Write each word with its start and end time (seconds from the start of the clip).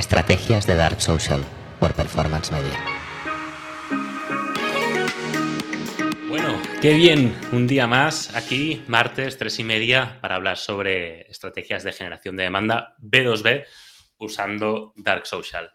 Estrategias 0.00 0.66
de 0.66 0.76
Dark 0.76 1.02
Social 1.02 1.44
por 1.78 1.92
Performance 1.92 2.50
Media. 2.50 2.72
Bueno, 6.26 6.58
qué 6.80 6.94
bien, 6.94 7.36
un 7.52 7.66
día 7.66 7.86
más 7.86 8.34
aquí, 8.34 8.82
martes, 8.88 9.36
tres 9.36 9.58
y 9.58 9.64
media, 9.64 10.18
para 10.22 10.36
hablar 10.36 10.56
sobre 10.56 11.30
estrategias 11.30 11.84
de 11.84 11.92
generación 11.92 12.34
de 12.38 12.44
demanda 12.44 12.96
B2B 13.02 13.66
usando 14.16 14.94
Dark 14.96 15.26
Social. 15.26 15.70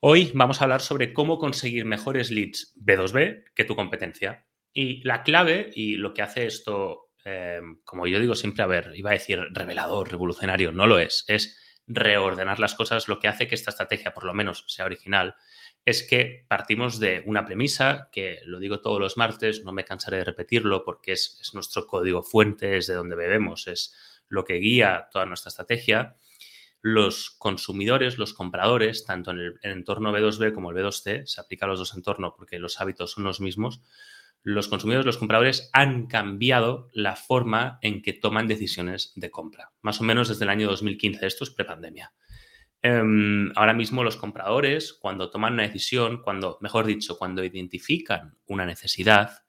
Hoy 0.00 0.32
vamos 0.32 0.62
a 0.62 0.64
hablar 0.64 0.80
sobre 0.80 1.12
cómo 1.12 1.38
conseguir 1.38 1.84
mejores 1.84 2.30
leads 2.30 2.74
B2B 2.82 3.44
que 3.54 3.64
tu 3.66 3.76
competencia. 3.76 4.46
Y 4.72 5.06
la 5.06 5.22
clave 5.22 5.70
y 5.74 5.96
lo 5.96 6.14
que 6.14 6.22
hace 6.22 6.46
esto, 6.46 7.10
eh, 7.26 7.60
como 7.84 8.06
yo 8.06 8.20
digo 8.20 8.34
siempre, 8.34 8.62
a 8.62 8.66
ver, 8.66 8.92
iba 8.94 9.10
a 9.10 9.14
decir 9.14 9.38
revelador, 9.52 10.10
revolucionario, 10.10 10.72
no 10.72 10.86
lo 10.86 10.98
es, 10.98 11.24
es 11.28 11.58
reordenar 11.92 12.60
las 12.60 12.74
cosas, 12.74 13.08
lo 13.08 13.18
que 13.18 13.28
hace 13.28 13.48
que 13.48 13.56
esta 13.56 13.70
estrategia, 13.70 14.14
por 14.14 14.24
lo 14.24 14.32
menos, 14.32 14.64
sea 14.68 14.84
original, 14.84 15.34
es 15.84 16.04
que 16.04 16.44
partimos 16.48 17.00
de 17.00 17.22
una 17.26 17.44
premisa, 17.44 18.08
que 18.12 18.40
lo 18.44 18.60
digo 18.60 18.80
todos 18.80 19.00
los 19.00 19.16
martes, 19.16 19.64
no 19.64 19.72
me 19.72 19.84
cansaré 19.84 20.18
de 20.18 20.24
repetirlo 20.24 20.84
porque 20.84 21.12
es, 21.12 21.50
nuestro 21.52 21.86
código 21.86 22.22
fuente, 22.22 22.76
es 22.76 22.86
de 22.86 22.94
donde 22.94 23.16
bebemos, 23.16 23.66
es 23.66 23.94
lo 24.28 24.44
que 24.44 24.54
guía 24.54 25.08
toda 25.10 25.26
nuestra 25.26 25.48
estrategia. 25.48 26.16
Los 26.80 27.30
consumidores, 27.30 28.18
los 28.18 28.34
compradores, 28.34 29.04
tanto 29.04 29.32
en 29.32 29.38
el, 29.38 29.46
en 29.62 29.70
el 29.72 29.78
entorno 29.78 30.12
B2B 30.12 30.54
como 30.54 30.70
el 30.70 30.76
B2C, 30.76 31.26
se 31.26 31.40
aplica 31.40 31.66
a 31.66 31.68
los 31.68 31.80
dos 31.80 31.94
entornos 31.94 32.34
porque 32.36 32.60
los 32.60 32.80
hábitos 32.80 33.12
son 33.12 33.24
los 33.24 33.40
mismos, 33.40 33.80
los 34.42 34.68
consumidores, 34.68 35.06
los 35.06 35.18
compradores 35.18 35.70
han 35.72 36.06
cambiado 36.06 36.88
la 36.92 37.16
forma 37.16 37.78
en 37.82 38.02
que 38.02 38.12
toman 38.12 38.48
decisiones 38.48 39.12
de 39.16 39.30
compra, 39.30 39.72
más 39.82 40.00
o 40.00 40.04
menos 40.04 40.28
desde 40.28 40.44
el 40.44 40.50
año 40.50 40.68
2015. 40.68 41.26
Esto 41.26 41.44
es 41.44 41.50
prepandemia. 41.50 42.12
Em, 42.82 43.52
ahora 43.56 43.74
mismo 43.74 44.02
los 44.02 44.16
compradores, 44.16 44.94
cuando 44.94 45.30
toman 45.30 45.52
una 45.54 45.64
decisión, 45.64 46.22
cuando, 46.22 46.56
mejor 46.62 46.86
dicho, 46.86 47.18
cuando 47.18 47.44
identifican 47.44 48.38
una 48.46 48.64
necesidad, 48.64 49.44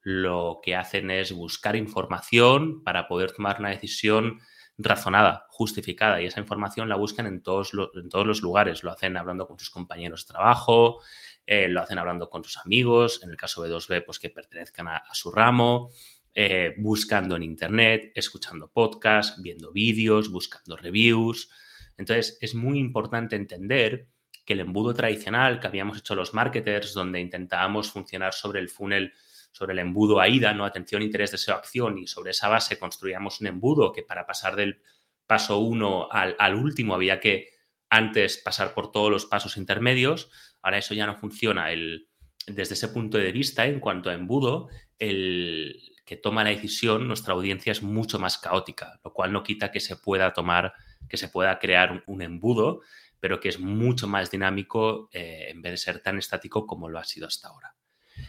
lo 0.00 0.58
que 0.62 0.74
hacen 0.74 1.12
es 1.12 1.32
buscar 1.32 1.76
información 1.76 2.82
para 2.82 3.06
poder 3.06 3.30
tomar 3.30 3.60
una 3.60 3.70
decisión 3.70 4.40
razonada, 4.78 5.46
justificada, 5.48 6.20
y 6.20 6.26
esa 6.26 6.40
información 6.40 6.88
la 6.88 6.96
buscan 6.96 7.26
en 7.26 7.42
todos, 7.42 7.74
los, 7.74 7.90
en 7.94 8.08
todos 8.08 8.26
los 8.26 8.42
lugares. 8.42 8.82
Lo 8.82 8.90
hacen 8.90 9.16
hablando 9.16 9.46
con 9.46 9.58
sus 9.58 9.70
compañeros 9.70 10.26
de 10.26 10.32
trabajo, 10.32 11.00
eh, 11.46 11.68
lo 11.68 11.80
hacen 11.80 11.98
hablando 11.98 12.30
con 12.30 12.44
sus 12.44 12.58
amigos, 12.58 13.22
en 13.22 13.30
el 13.30 13.36
caso 13.36 13.62
de 13.62 13.70
2B, 13.70 14.04
pues 14.04 14.18
que 14.18 14.30
pertenezcan 14.30 14.88
a, 14.88 15.02
su 15.12 15.30
ramo, 15.30 15.90
eh, 16.34 16.74
buscando 16.78 17.36
en 17.36 17.42
Internet, 17.42 18.12
escuchando 18.14 18.70
podcasts, 18.70 19.40
viendo 19.42 19.72
vídeos, 19.72 20.30
buscando 20.30 20.76
reviews. 20.76 21.50
Entonces, 21.96 22.38
es 22.40 22.54
muy 22.54 22.78
importante 22.78 23.36
entender 23.36 24.08
que 24.44 24.54
el 24.54 24.60
embudo 24.60 24.94
tradicional 24.94 25.60
que 25.60 25.66
habíamos 25.66 25.98
hecho 25.98 26.14
los 26.14 26.34
marketers, 26.34 26.94
donde 26.94 27.20
intentábamos 27.20 27.90
funcionar 27.90 28.32
sobre 28.32 28.60
el 28.60 28.68
funnel, 28.68 29.12
sobre 29.52 29.74
el 29.74 29.78
embudo 29.78 30.20
AIDA, 30.20 30.52
¿no? 30.52 30.64
Atención, 30.64 31.02
interés, 31.02 31.30
deseo, 31.30 31.54
acción, 31.54 31.98
y 31.98 32.06
sobre 32.06 32.32
esa 32.32 32.48
base 32.48 32.78
construíamos 32.78 33.40
un 33.40 33.46
embudo 33.46 33.92
que 33.92 34.02
para 34.02 34.26
pasar 34.26 34.56
del 34.56 34.82
paso 35.26 35.58
1 35.58 36.08
al, 36.10 36.34
al 36.38 36.54
último 36.56 36.94
había 36.94 37.20
que 37.20 37.50
antes 37.88 38.38
pasar 38.38 38.74
por 38.74 38.90
todos 38.90 39.10
los 39.10 39.26
pasos 39.26 39.56
intermedios, 39.56 40.30
Ahora 40.62 40.78
eso 40.78 40.94
ya 40.94 41.06
no 41.06 41.16
funciona. 41.16 41.72
El, 41.72 42.08
desde 42.46 42.74
ese 42.74 42.88
punto 42.88 43.18
de 43.18 43.32
vista, 43.32 43.66
en 43.66 43.80
cuanto 43.80 44.08
a 44.08 44.14
embudo, 44.14 44.68
el 44.98 45.92
que 46.04 46.16
toma 46.16 46.44
la 46.44 46.50
decisión, 46.50 47.06
nuestra 47.06 47.34
audiencia 47.34 47.72
es 47.72 47.82
mucho 47.82 48.18
más 48.18 48.38
caótica, 48.38 49.00
lo 49.04 49.12
cual 49.12 49.32
no 49.32 49.42
quita 49.42 49.70
que 49.70 49.80
se 49.80 49.96
pueda 49.96 50.32
tomar, 50.32 50.72
que 51.08 51.16
se 51.16 51.28
pueda 51.28 51.58
crear 51.58 52.02
un, 52.06 52.22
embudo, 52.22 52.80
pero 53.20 53.40
que 53.40 53.48
es 53.48 53.60
mucho 53.60 54.08
más 54.08 54.30
dinámico 54.30 55.08
eh, 55.12 55.48
en 55.50 55.62
vez 55.62 55.72
de 55.72 55.76
ser 55.76 56.00
tan 56.00 56.18
estático 56.18 56.66
como 56.66 56.88
lo 56.88 56.98
ha 56.98 57.04
sido 57.04 57.26
hasta 57.26 57.48
ahora. 57.48 57.74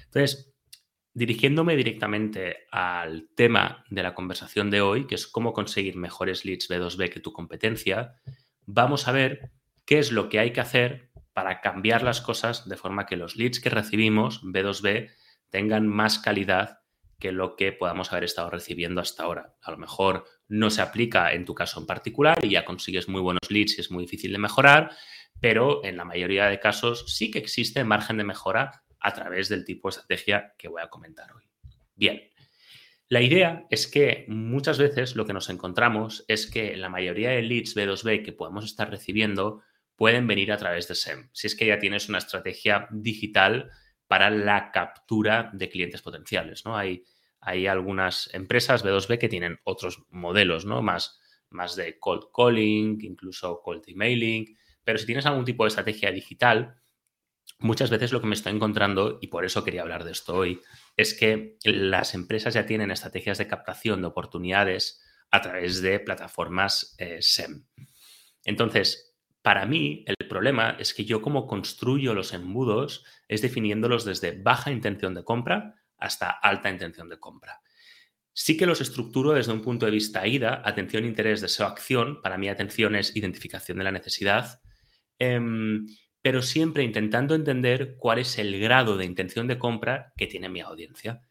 Entonces, 0.05 0.52
dirigiéndome 1.13 1.75
directamente 1.75 2.65
al 2.71 3.29
tema 3.35 3.85
de 3.89 4.03
la 4.03 4.15
conversación 4.15 4.71
de 4.71 4.81
hoy, 4.81 5.05
que 5.05 5.15
es 5.15 5.27
cómo 5.27 5.53
conseguir 5.53 5.95
mejores 5.95 6.45
leads 6.45 6.69
B2B 6.69 7.09
que 7.09 7.19
tu 7.19 7.31
competencia, 7.31 8.15
vamos 8.65 9.07
a 9.07 9.11
ver 9.11 9.51
qué 9.85 9.99
es 9.99 10.11
lo 10.11 10.29
que 10.29 10.39
hay 10.39 10.51
que 10.51 10.61
hacer 10.61 11.11
para 11.33 11.61
cambiar 11.61 12.03
las 12.03 12.21
cosas 12.21 12.67
de 12.67 12.77
forma 12.77 13.05
que 13.05 13.17
los 13.17 13.35
leads 13.35 13.59
que 13.59 13.69
recibimos, 13.69 14.43
B2B, 14.43 15.11
tengan 15.49 15.87
más 15.87 16.19
calidad 16.19 16.79
que 17.19 17.31
lo 17.31 17.55
que 17.55 17.71
podamos 17.71 18.11
haber 18.11 18.25
estado 18.25 18.49
recibiendo 18.49 18.99
hasta 18.99 19.23
ahora. 19.23 19.55
A 19.61 19.71
lo 19.71 19.77
mejor 19.77 20.25
no 20.47 20.69
se 20.69 20.81
aplica 20.81 21.31
en 21.33 21.45
tu 21.45 21.55
caso 21.55 21.79
en 21.79 21.85
particular 21.85 22.37
y 22.43 22.49
ya 22.49 22.65
consigues 22.65 23.07
muy 23.07 23.21
buenos 23.21 23.49
leads 23.49 23.77
y 23.77 23.81
es 23.81 23.91
muy 23.91 24.03
difícil 24.03 24.31
de 24.33 24.39
mejorar, 24.39 24.91
pero 25.39 25.83
en 25.85 25.97
la 25.97 26.05
mayoría 26.05 26.47
de 26.47 26.59
casos 26.59 27.05
sí 27.07 27.31
que 27.31 27.39
existe 27.39 27.83
margen 27.83 28.17
de 28.17 28.23
mejora 28.23 28.82
a 29.03 29.13
través 29.13 29.49
del 29.49 29.65
tipo 29.65 29.87
de 29.87 29.91
estrategia 29.91 30.55
que 30.57 30.69
voy 30.69 30.81
a 30.81 30.87
comentar 30.87 31.31
hoy. 31.33 31.43
Bien, 31.95 32.23
la 33.09 33.21
idea 33.21 33.67
es 33.69 33.85
que 33.87 34.25
muchas 34.27 34.79
veces 34.79 35.15
lo 35.15 35.25
que 35.25 35.33
nos 35.33 35.49
encontramos 35.49 36.25
es 36.27 36.49
que 36.49 36.75
la 36.77 36.89
mayoría 36.89 37.29
de 37.31 37.43
leads 37.43 37.75
B2B 37.75 38.23
que 38.23 38.33
podemos 38.33 38.65
estar 38.65 38.89
recibiendo 38.89 39.61
pueden 39.95 40.25
venir 40.25 40.51
a 40.51 40.57
través 40.57 40.87
de 40.87 40.95
SEM, 40.95 41.29
si 41.33 41.47
es 41.47 41.55
que 41.55 41.67
ya 41.67 41.77
tienes 41.77 42.09
una 42.09 42.17
estrategia 42.17 42.87
digital 42.91 43.69
para 44.07 44.29
la 44.29 44.71
captura 44.71 45.51
de 45.53 45.69
clientes 45.69 46.01
potenciales. 46.01 46.65
¿no? 46.65 46.75
Hay, 46.75 47.03
hay 47.39 47.67
algunas 47.67 48.33
empresas 48.33 48.83
B2B 48.83 49.19
que 49.19 49.29
tienen 49.29 49.59
otros 49.63 50.03
modelos, 50.09 50.65
¿no? 50.65 50.81
más, 50.81 51.19
más 51.49 51.75
de 51.75 51.99
cold 51.99 52.25
calling, 52.35 52.99
incluso 53.01 53.61
cold 53.61 53.83
emailing, 53.85 54.57
pero 54.83 54.97
si 54.97 55.05
tienes 55.05 55.25
algún 55.25 55.45
tipo 55.45 55.63
de 55.63 55.69
estrategia 55.69 56.11
digital, 56.11 56.75
muchas 57.59 57.89
veces 57.89 58.11
lo 58.11 58.21
que 58.21 58.27
me 58.27 58.35
estoy 58.35 58.53
encontrando, 58.53 59.19
y 59.21 59.27
por 59.27 59.45
eso 59.45 59.63
quería 59.63 59.81
hablar 59.81 60.03
de 60.03 60.11
esto 60.11 60.35
hoy, 60.35 60.61
es 60.97 61.13
que 61.13 61.57
las 61.63 62.13
empresas 62.13 62.53
ya 62.53 62.65
tienen 62.65 62.91
estrategias 62.91 63.37
de 63.37 63.47
captación 63.47 64.01
de 64.01 64.07
oportunidades 64.07 65.01
a 65.31 65.41
través 65.41 65.81
de 65.81 65.99
plataformas 65.99 66.95
eh, 66.97 67.17
SEM. 67.21 67.65
Entonces, 68.43 69.13
para 69.41 69.65
mí, 69.65 70.05
el 70.07 70.27
problema 70.27 70.77
es 70.79 70.93
que 70.93 71.05
yo 71.05 71.21
como 71.21 71.47
construyo 71.47 72.13
los 72.13 72.33
embudos 72.33 73.03
es 73.27 73.41
definiéndolos 73.41 74.05
desde 74.05 74.31
baja 74.31 74.71
intención 74.71 75.13
de 75.13 75.23
compra 75.23 75.75
hasta 75.97 76.29
alta 76.29 76.69
intención 76.69 77.09
de 77.09 77.19
compra. 77.19 77.61
Sí 78.31 78.57
que 78.57 78.65
los 78.65 78.81
estructuro 78.81 79.33
desde 79.33 79.51
un 79.51 79.61
punto 79.61 79.85
de 79.85 79.91
vista 79.91 80.25
IDA, 80.25 80.61
atención, 80.65 81.05
interés, 81.05 81.41
deseo, 81.41 81.67
acción. 81.67 82.21
Para 82.21 82.37
mí 82.37 82.49
atención 82.49 82.95
es 82.95 83.15
identificación 83.15 83.77
de 83.77 83.83
la 83.83 83.91
necesidad, 83.91 84.61
em, 85.19 85.85
pero 86.23 86.41
siempre 86.41 86.83
intentando 86.83 87.35
entender 87.35 87.97
cuál 87.97 88.17
es 88.17 88.39
el 88.39 88.57
grado 88.59 88.95
de 88.97 89.05
intención 89.05 89.45
de 89.45 89.59
compra 89.59 90.13
que 90.15 90.25
tiene 90.25 90.47
mi 90.47 90.61
audiencia. 90.61 91.21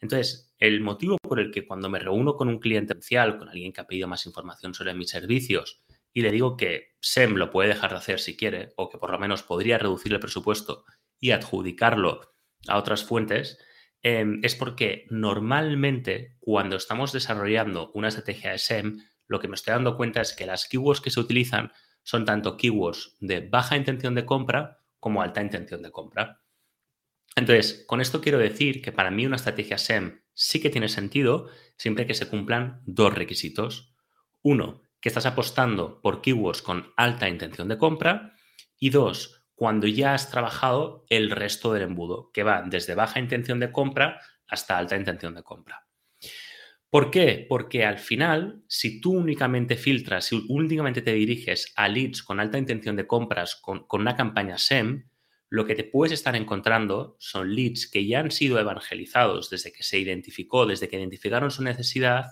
Entonces, 0.00 0.54
el 0.58 0.80
motivo 0.80 1.18
por 1.20 1.38
el 1.38 1.50
que 1.50 1.66
cuando 1.66 1.90
me 1.90 1.98
reúno 1.98 2.34
con 2.34 2.48
un 2.48 2.58
cliente 2.58 2.94
potencial, 2.94 3.36
con 3.36 3.50
alguien 3.50 3.74
que 3.74 3.82
ha 3.82 3.86
pedido 3.86 4.08
más 4.08 4.24
información 4.24 4.72
sobre 4.72 4.94
mis 4.94 5.10
servicios, 5.10 5.82
y 6.14 6.22
le 6.22 6.32
digo 6.32 6.56
que 6.56 6.94
SEM 7.00 7.34
lo 7.34 7.50
puede 7.50 7.68
dejar 7.68 7.90
de 7.90 7.98
hacer 7.98 8.20
si 8.20 8.36
quiere, 8.36 8.72
o 8.76 8.88
que 8.88 8.96
por 8.96 9.10
lo 9.10 9.18
menos 9.18 9.42
podría 9.42 9.76
reducir 9.76 10.14
el 10.14 10.20
presupuesto 10.20 10.84
y 11.20 11.32
adjudicarlo 11.32 12.32
a 12.68 12.78
otras 12.78 13.04
fuentes, 13.04 13.58
em, 14.02 14.40
es 14.42 14.54
porque 14.54 15.04
normalmente 15.10 16.36
cuando 16.40 16.76
estamos 16.76 17.12
desarrollando 17.12 17.90
una 17.92 18.08
estrategia 18.08 18.52
de 18.52 18.58
SEM, 18.58 18.98
lo 19.26 19.40
que 19.40 19.48
me 19.48 19.56
estoy 19.56 19.72
dando 19.72 19.98
cuenta 19.98 20.22
es 20.22 20.32
que 20.32 20.46
las 20.46 20.66
keywords 20.66 21.02
que 21.02 21.10
se 21.10 21.20
utilizan 21.20 21.70
son 22.08 22.24
tanto 22.24 22.56
keywords 22.56 23.18
de 23.20 23.40
baja 23.40 23.76
intención 23.76 24.14
de 24.14 24.24
compra 24.24 24.80
como 24.98 25.20
alta 25.20 25.42
intención 25.42 25.82
de 25.82 25.90
compra. 25.90 26.40
Entonces, 27.36 27.84
con 27.86 28.00
esto 28.00 28.22
quiero 28.22 28.38
decir 28.38 28.80
que 28.80 28.92
para 28.92 29.10
mí 29.10 29.26
una 29.26 29.36
estrategia 29.36 29.76
SEM 29.76 30.22
sí 30.32 30.58
que 30.58 30.70
tiene 30.70 30.88
sentido 30.88 31.50
siempre 31.76 32.06
que 32.06 32.14
se 32.14 32.26
cumplan 32.26 32.80
dos 32.86 33.12
requisitos. 33.12 33.94
Uno, 34.40 34.80
que 35.02 35.10
estás 35.10 35.26
apostando 35.26 36.00
por 36.00 36.22
keywords 36.22 36.62
con 36.62 36.94
alta 36.96 37.28
intención 37.28 37.68
de 37.68 37.76
compra. 37.76 38.32
Y 38.78 38.88
dos, 38.88 39.44
cuando 39.54 39.86
ya 39.86 40.14
has 40.14 40.30
trabajado 40.30 41.04
el 41.10 41.30
resto 41.30 41.74
del 41.74 41.82
embudo, 41.82 42.30
que 42.32 42.42
va 42.42 42.62
desde 42.62 42.94
baja 42.94 43.20
intención 43.20 43.60
de 43.60 43.70
compra 43.70 44.18
hasta 44.46 44.78
alta 44.78 44.96
intención 44.96 45.34
de 45.34 45.42
compra. 45.42 45.86
¿Por 46.90 47.10
qué? 47.10 47.44
Porque 47.46 47.84
al 47.84 47.98
final, 47.98 48.62
si 48.66 48.98
tú 49.00 49.12
únicamente 49.12 49.76
filtras, 49.76 50.24
si 50.24 50.42
únicamente 50.48 51.02
te 51.02 51.12
diriges 51.12 51.70
a 51.76 51.86
leads 51.86 52.22
con 52.22 52.40
alta 52.40 52.56
intención 52.56 52.96
de 52.96 53.06
compras 53.06 53.56
con, 53.56 53.84
una 53.90 54.16
campaña 54.16 54.56
SEM, 54.56 55.06
lo 55.50 55.66
que 55.66 55.74
te 55.74 55.84
puedes 55.84 56.12
estar 56.12 56.34
encontrando 56.34 57.16
son 57.18 57.54
leads 57.54 57.90
que 57.90 58.06
ya 58.06 58.20
han 58.20 58.30
sido 58.30 58.58
evangelizados 58.58 59.50
desde 59.50 59.70
que 59.70 59.82
se 59.82 59.98
identificó, 59.98 60.64
desde 60.64 60.88
que 60.88 60.96
identificaron 60.96 61.50
su 61.50 61.62
necesidad 61.62 62.24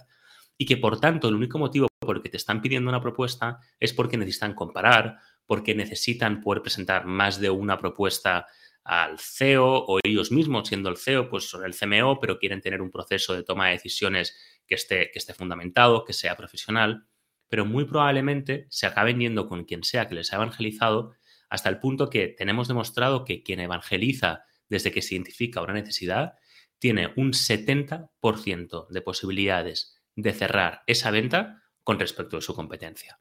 y 0.56 0.64
que 0.64 0.78
por 0.78 1.00
tanto 1.00 1.28
el 1.28 1.34
único 1.34 1.58
motivo 1.58 1.88
porque 1.98 2.30
te 2.30 2.38
están 2.38 2.62
pidiendo 2.62 2.88
una 2.88 3.02
propuesta 3.02 3.58
es 3.78 3.92
porque 3.92 4.16
necesitan 4.16 4.54
comparar, 4.54 5.18
porque 5.44 5.74
necesitan 5.74 6.40
poder 6.40 6.62
presentar 6.62 7.04
más 7.04 7.40
de 7.40 7.50
una 7.50 7.78
propuesta 7.78 8.46
al 8.86 9.18
CEO 9.18 9.84
o 9.86 9.98
ellos 10.04 10.30
mismos, 10.30 10.68
siendo 10.68 10.88
el 10.88 10.96
CEO, 10.96 11.28
pues 11.28 11.48
son 11.48 11.64
el 11.64 11.74
CMO, 11.74 12.20
pero 12.20 12.38
quieren 12.38 12.60
tener 12.60 12.80
un 12.80 12.90
proceso 12.90 13.34
de 13.34 13.42
toma 13.42 13.66
de 13.66 13.72
decisiones 13.72 14.36
que 14.66 14.76
esté, 14.76 15.10
que 15.10 15.18
esté 15.18 15.34
fundamentado, 15.34 16.04
que 16.04 16.12
sea 16.12 16.36
profesional. 16.36 17.06
pero 17.48 17.64
muy 17.64 17.84
probablemente 17.84 18.66
se 18.70 18.86
acaben 18.86 19.20
yendo 19.20 19.46
con 19.46 19.64
quien 19.64 19.84
sea 19.84 20.08
que 20.08 20.16
les 20.16 20.32
ha 20.32 20.36
evangelizado 20.36 21.14
hasta 21.48 21.68
el 21.68 21.78
punto 21.78 22.10
que 22.10 22.26
tenemos 22.26 22.66
demostrado 22.66 23.24
que 23.24 23.44
quien 23.44 23.60
evangeliza 23.60 24.44
desde 24.68 24.90
que 24.90 25.00
se 25.00 25.14
identifica 25.14 25.62
una 25.62 25.74
necesidad 25.74 26.34
tiene 26.78 27.12
un 27.16 27.32
70% 27.32 28.88
de 28.88 29.00
posibilidades 29.00 29.96
de 30.16 30.32
cerrar 30.32 30.82
esa 30.86 31.12
venta 31.12 31.62
con 31.84 32.00
respecto 32.00 32.36
a 32.36 32.40
su 32.40 32.54
competencia. 32.54 33.20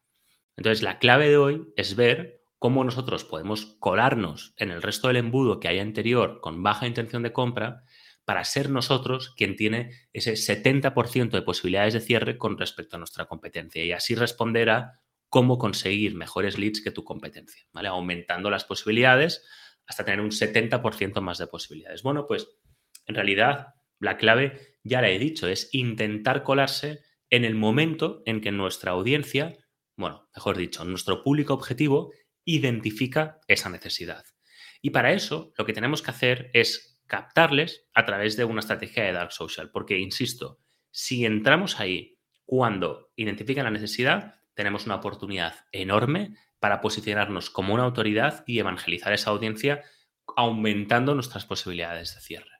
Entonces, 0.57 0.81
la 0.81 0.97
clave 0.97 1.29
de 1.29 1.37
hoy 1.37 1.73
es 1.75 1.95
ver 1.95 2.44
cómo 2.65 2.83
nosotros 2.83 3.25
podemos 3.25 3.77
colarnos 3.77 4.55
en 4.57 4.71
el 4.71 4.81
resto 4.81 5.07
del 5.07 5.17
embudo 5.17 5.59
que 5.59 5.67
hay 5.67 5.77
anterior 5.77 6.39
con 6.41 6.63
baja 6.63 6.87
intención 6.87 7.21
de 7.21 7.31
compra 7.31 7.83
para 8.23 8.43
ser 8.43 8.71
nosotros 8.71 9.35
quien 9.37 9.55
tiene 9.55 9.91
ese 10.13 10.33
70% 10.33 11.29
de 11.29 11.43
posibilidades 11.43 11.93
de 11.93 12.01
cierre 12.01 12.39
con 12.39 12.57
respecto 12.57 12.95
a 12.95 12.97
nuestra 12.97 13.27
competencia 13.27 13.85
y 13.85 13.91
así 13.91 14.15
responder 14.15 14.71
a 14.71 14.99
cómo 15.29 15.59
conseguir 15.59 16.15
mejores 16.15 16.57
leads 16.57 16.81
que 16.81 16.89
tu 16.89 17.03
competencia, 17.03 17.67
¿vale? 17.71 17.89
Aumentando 17.89 18.49
las 18.49 18.65
posibilidades 18.65 19.45
hasta 19.85 20.03
tener 20.03 20.21
un 20.21 20.31
70% 20.31 21.21
más 21.21 21.37
de 21.37 21.45
posibilidades. 21.45 22.01
Bueno, 22.01 22.25
pues 22.25 22.47
en 23.05 23.13
realidad 23.13 23.75
la 23.99 24.17
clave, 24.17 24.79
ya 24.83 25.01
la 25.01 25.09
he 25.09 25.19
dicho, 25.19 25.47
es 25.47 25.69
intentar 25.71 26.41
colarse 26.41 27.01
en 27.29 27.45
el 27.45 27.53
momento 27.53 28.23
en 28.25 28.41
que 28.41 28.51
nuestra 28.51 28.93
audiencia, 28.93 29.55
bueno, 29.97 30.27
mejor 30.35 30.57
dicho, 30.57 30.83
nuestro 30.83 31.21
público 31.21 31.53
objetivo 31.53 32.11
identifica 32.45 33.41
esa 33.47 33.69
necesidad. 33.69 34.23
Y 34.81 34.91
para 34.91 35.11
eso 35.11 35.51
lo 35.57 35.65
que 35.65 35.73
tenemos 35.73 36.01
que 36.01 36.11
hacer 36.11 36.51
es 36.53 37.01
captarles 37.07 37.87
a 37.93 38.05
través 38.05 38.37
de 38.37 38.45
una 38.45 38.61
estrategia 38.61 39.03
de 39.03 39.13
Dark 39.13 39.31
Social, 39.31 39.71
porque, 39.71 39.97
insisto, 39.97 40.59
si 40.91 41.25
entramos 41.25 41.79
ahí 41.79 42.19
cuando 42.45 43.11
identifican 43.15 43.65
la 43.65 43.71
necesidad, 43.71 44.35
tenemos 44.53 44.85
una 44.85 44.95
oportunidad 44.95 45.55
enorme 45.71 46.35
para 46.59 46.81
posicionarnos 46.81 47.49
como 47.49 47.73
una 47.73 47.83
autoridad 47.83 48.43
y 48.47 48.59
evangelizar 48.59 49.13
esa 49.13 49.31
audiencia 49.31 49.83
aumentando 50.35 51.13
nuestras 51.13 51.45
posibilidades 51.45 52.15
de 52.15 52.21
cierre. 52.21 52.51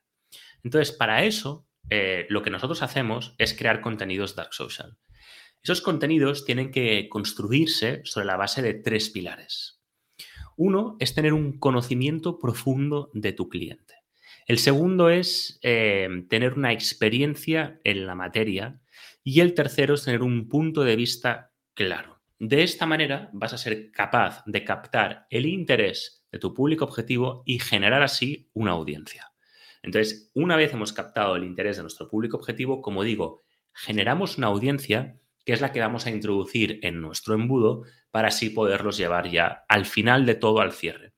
Entonces, 0.63 0.91
para 0.91 1.23
eso, 1.23 1.67
eh, 1.89 2.25
lo 2.29 2.41
que 2.41 2.49
nosotros 2.49 2.81
hacemos 2.81 3.35
es 3.38 3.53
crear 3.53 3.81
contenidos 3.81 4.35
dark 4.35 4.53
social. 4.53 4.97
Esos 5.65 5.81
contenidos 5.81 6.45
tienen 6.45 6.69
que 6.69 7.09
construirse 7.09 8.01
sobre 8.03 8.27
la 8.27 8.38
base 8.38 8.62
de 8.62 8.75
tres 8.75 9.09
pilares. 9.09 9.81
Uno 10.56 10.95
es 11.00 11.15
tener 11.15 11.33
un 11.33 11.57
conocimiento 11.57 12.38
profundo 12.38 13.09
de 13.15 13.33
tu 13.33 13.50
cliente. 13.50 13.95
El 14.45 14.59
segundo 14.59 15.09
es 15.09 15.57
eh, 15.63 16.07
tener 16.29 16.53
una 16.53 16.71
experiencia 16.71 17.81
en 17.83 18.06
la 18.06 18.13
materia. 18.13 18.79
Y 19.23 19.39
el 19.39 19.56
tercero 19.56 19.95
es 19.95 20.03
tener 20.03 20.21
un 20.21 20.50
punto 20.50 20.83
de 20.83 20.95
vista 20.95 21.51
claro. 21.73 22.21
De 22.38 22.62
esta 22.62 22.85
manera 22.85 23.31
vas 23.33 23.53
a 23.53 23.57
ser 23.57 23.89
capaz 23.91 24.44
de 24.45 24.63
captar 24.63 25.25
el 25.31 25.47
interés 25.47 26.27
de 26.31 26.38
tu 26.38 26.53
público 26.53 26.85
objetivo 26.85 27.41
y 27.44 27.57
generar 27.57 28.03
así 28.03 28.51
una 28.53 28.73
audiencia. 28.73 29.31
Entonces, 29.81 30.29
una 30.35 30.57
vez 30.57 30.71
hemos 30.73 30.94
captado 30.94 31.35
el 31.35 31.44
interés 31.44 31.77
de 31.77 31.81
nuestro 31.81 32.07
público 32.07 32.38
objetivo, 32.38 32.83
como 32.83 33.01
digo, 33.01 33.41
generamos 33.73 34.38
una 34.38 34.47
audiencia 34.47 35.19
que 35.45 35.53
es 35.53 35.62
la 35.62 35.71
que 35.71 35.80
vamos 35.80 36.06
a 36.06 36.09
introducir 36.09 36.80
en 36.81 37.00
nuestro 37.00 37.36
embudo 37.36 37.83
para 38.12 38.30
así 38.30 38.50
poderlos 38.50 38.97
llevar 38.97 39.30
ya 39.30 39.63
al 39.69 39.86
final 39.86 40.25
de 40.25 40.36
todo 40.36 40.59
al 40.59 40.74
cierre. 40.74 41.13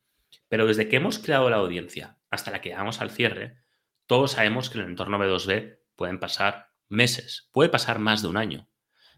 Pero 0.50 0.68
desde 0.68 0.90
que 0.90 0.98
hemos 0.98 1.20
creado 1.20 1.50
la 1.50 1.58
audiencia 1.58 2.18
hasta 2.30 2.52
la 2.52 2.62
que 2.62 2.70
llegamos 2.70 3.02
al 3.02 3.10
cierre, 3.10 3.58
todos 4.06 4.32
sabemos 4.32 4.70
que 4.70 4.78
en 4.78 4.86
el 4.86 4.90
entorno 4.92 5.18
B2B 5.18 5.80
pueden 5.96 6.20
pasar 6.20 6.72
meses, 6.90 7.50
puede 7.52 7.70
pasar 7.70 8.00
más 8.00 8.22
de 8.22 8.28
un 8.28 8.38
año. 8.38 8.70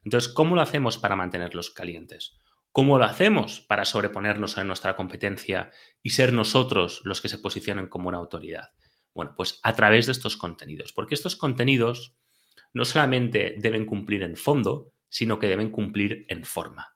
Entonces, 0.04 0.32
¿cómo 0.32 0.56
lo 0.56 0.62
hacemos 0.62 0.98
para 0.98 1.16
mantenerlos 1.16 1.72
calientes? 1.72 2.40
¿Cómo 2.72 2.98
lo 2.98 3.06
hacemos 3.06 3.62
para 3.62 3.86
sobreponernos 3.86 4.58
a 4.58 4.64
nuestra 4.64 4.96
competencia 4.96 5.72
y 6.04 6.12
ser 6.12 6.34
nosotros 6.34 7.02
los 7.04 7.20
que 7.20 7.30
se 7.30 7.40
posicionen 7.40 7.88
como 7.88 8.10
una 8.10 8.20
autoridad? 8.20 8.72
Bueno, 9.14 9.34
pues 9.36 9.60
a 9.64 9.76
través 9.76 10.06
de 10.06 10.12
estos 10.12 10.38
contenidos, 10.38 10.94
porque 10.94 11.16
estos 11.16 11.36
contenidos 11.36 12.16
no 12.74 12.86
solamente 12.86 13.56
deben 13.58 13.86
cumplir 13.86 14.24
en 14.24 14.38
fondo, 14.38 14.94
sino 15.10 15.40
que 15.40 15.48
deben 15.48 15.72
cumplir 15.72 16.26
en 16.30 16.44
forma. 16.44 16.96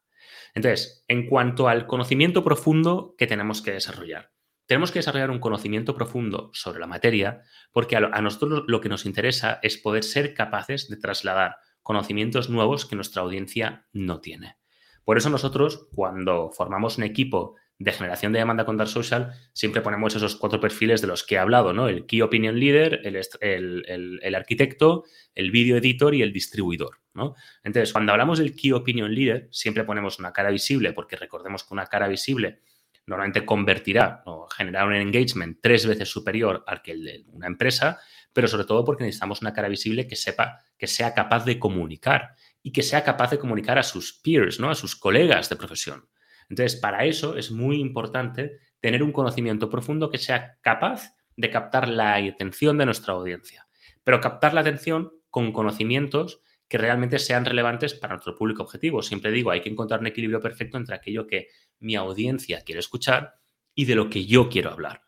Entonces, 0.54 1.04
en 1.08 1.28
cuanto 1.28 1.68
al 1.68 1.88
conocimiento 1.88 2.44
profundo 2.44 3.16
que 3.18 3.28
tenemos 3.28 3.62
que 3.62 3.72
desarrollar, 3.72 4.32
tenemos 4.66 4.92
que 4.92 5.00
desarrollar 5.00 5.32
un 5.32 5.40
conocimiento 5.40 5.94
profundo 5.96 6.50
sobre 6.54 6.80
la 6.80 6.88
materia 6.88 7.42
porque 7.72 7.98
a 7.98 8.22
nosotros 8.22 8.64
lo 8.68 8.80
que 8.80 8.90
nos 8.90 9.06
interesa 9.06 9.60
es 9.62 9.78
poder 9.78 10.04
ser 10.04 10.34
capaces 10.34 10.90
de 10.90 10.98
trasladar 10.98 11.58
conocimientos 11.82 12.50
nuevos 12.50 12.86
que 12.86 12.96
nuestra 12.96 13.24
audiencia 13.24 13.88
no 13.92 14.22
tiene. 14.22 14.58
Por 15.04 15.18
eso 15.18 15.30
nosotros, 15.30 15.90
cuando 15.94 16.50
formamos 16.52 16.98
un 16.98 17.04
equipo 17.04 17.56
de 17.84 17.92
generación 17.92 18.32
de 18.32 18.40
demanda 18.40 18.66
con 18.66 18.78
Dark 18.78 18.90
Social, 18.90 19.34
siempre 19.52 19.82
ponemos 19.82 20.16
esos 20.16 20.38
cuatro 20.38 20.62
perfiles 20.62 21.02
de 21.02 21.08
los 21.08 21.24
que 21.24 21.36
he 21.36 21.38
hablado, 21.38 21.74
¿no? 21.74 21.90
El 21.90 22.06
Key 22.06 22.22
Opinion 22.22 22.58
Leader, 22.58 23.02
el, 23.04 24.36
arquitecto, 24.36 25.04
el 25.36 25.52
Video 25.52 25.76
Editor 25.78 26.16
y 26.16 26.22
el 26.22 26.32
distribuidor, 26.32 27.02
¿no? 27.14 27.36
Entonces, 27.62 27.92
cuando 27.92 28.14
hablamos 28.14 28.40
del 28.40 28.56
Key 28.56 28.72
Opinion 28.72 29.14
Leader, 29.14 29.50
siempre 29.52 29.84
ponemos 29.84 30.18
una 30.18 30.32
cara 30.32 30.50
visible, 30.50 30.94
porque 30.94 31.18
recordemos 31.18 31.66
que 31.66 31.74
una 31.74 31.88
cara 31.88 32.08
visible 32.08 32.62
normalmente 33.06 33.46
convertirá 33.46 34.24
o 34.28 34.48
generará 34.48 34.86
un 34.86 34.96
engagement 34.96 35.58
tres 35.62 35.86
veces 35.86 36.08
superior 36.08 36.64
al 36.66 36.82
que 36.82 36.94
el 36.94 37.04
de 37.04 37.26
una 37.34 37.48
empresa, 37.48 38.00
pero 38.32 38.48
sobre 38.48 38.64
todo 38.64 38.86
porque 38.86 39.04
necesitamos 39.04 39.42
una 39.42 39.52
cara 39.52 39.68
visible 39.68 40.08
que 40.08 40.16
sepa, 40.16 40.60
que 40.78 40.88
sea 40.88 41.14
capaz 41.14 41.44
de 41.44 41.60
comunicar 41.60 42.36
y 42.62 42.72
que 42.72 42.82
sea 42.82 43.04
capaz 43.04 43.32
de 43.32 43.40
comunicar 43.40 43.78
a 43.78 43.84
sus 43.84 44.14
peers, 44.14 44.62
¿no? 44.62 44.70
A 44.70 44.76
sus 44.76 44.96
colegas 44.96 45.50
de 45.50 45.58
profesión. 45.58 46.08
Entonces, 46.50 46.80
para 46.80 47.06
eso 47.06 47.38
es 47.38 47.52
muy 47.52 47.80
importante 47.80 48.60
tener 48.80 49.04
un 49.04 49.12
conocimiento 49.12 49.70
profundo 49.70 50.10
que 50.10 50.18
sea 50.18 50.58
capaz 50.62 51.16
de 51.36 51.50
captar 51.50 51.88
la 51.88 52.16
atención 52.16 52.78
de 52.78 52.86
nuestra 52.86 53.14
audiencia, 53.14 53.68
pero 54.04 54.22
captar 54.22 54.54
la 54.54 54.62
atención 54.62 55.12
con 55.30 55.52
conocimientos 55.52 56.42
que 56.68 56.78
realmente 56.78 57.20
sean 57.20 57.46
relevantes 57.46 57.94
para 57.94 58.16
nuestro 58.16 58.36
público 58.36 58.64
objetivo. 58.64 59.02
Siempre 59.02 59.32
digo, 59.32 59.52
hay 59.52 59.62
que 59.62 59.70
encontrar 59.70 60.00
un 60.00 60.08
equilibrio 60.08 60.40
perfecto 60.40 60.78
entre 60.78 60.96
aquello 60.96 61.28
que 61.28 61.48
mi 61.80 61.96
audiencia 61.96 62.62
quiere 62.62 62.80
escuchar 62.80 63.36
y 63.76 63.86
de 63.86 63.96
lo 63.96 64.10
que 64.10 64.26
yo 64.26 64.50
quiero 64.50 64.72
hablar. 64.72 65.02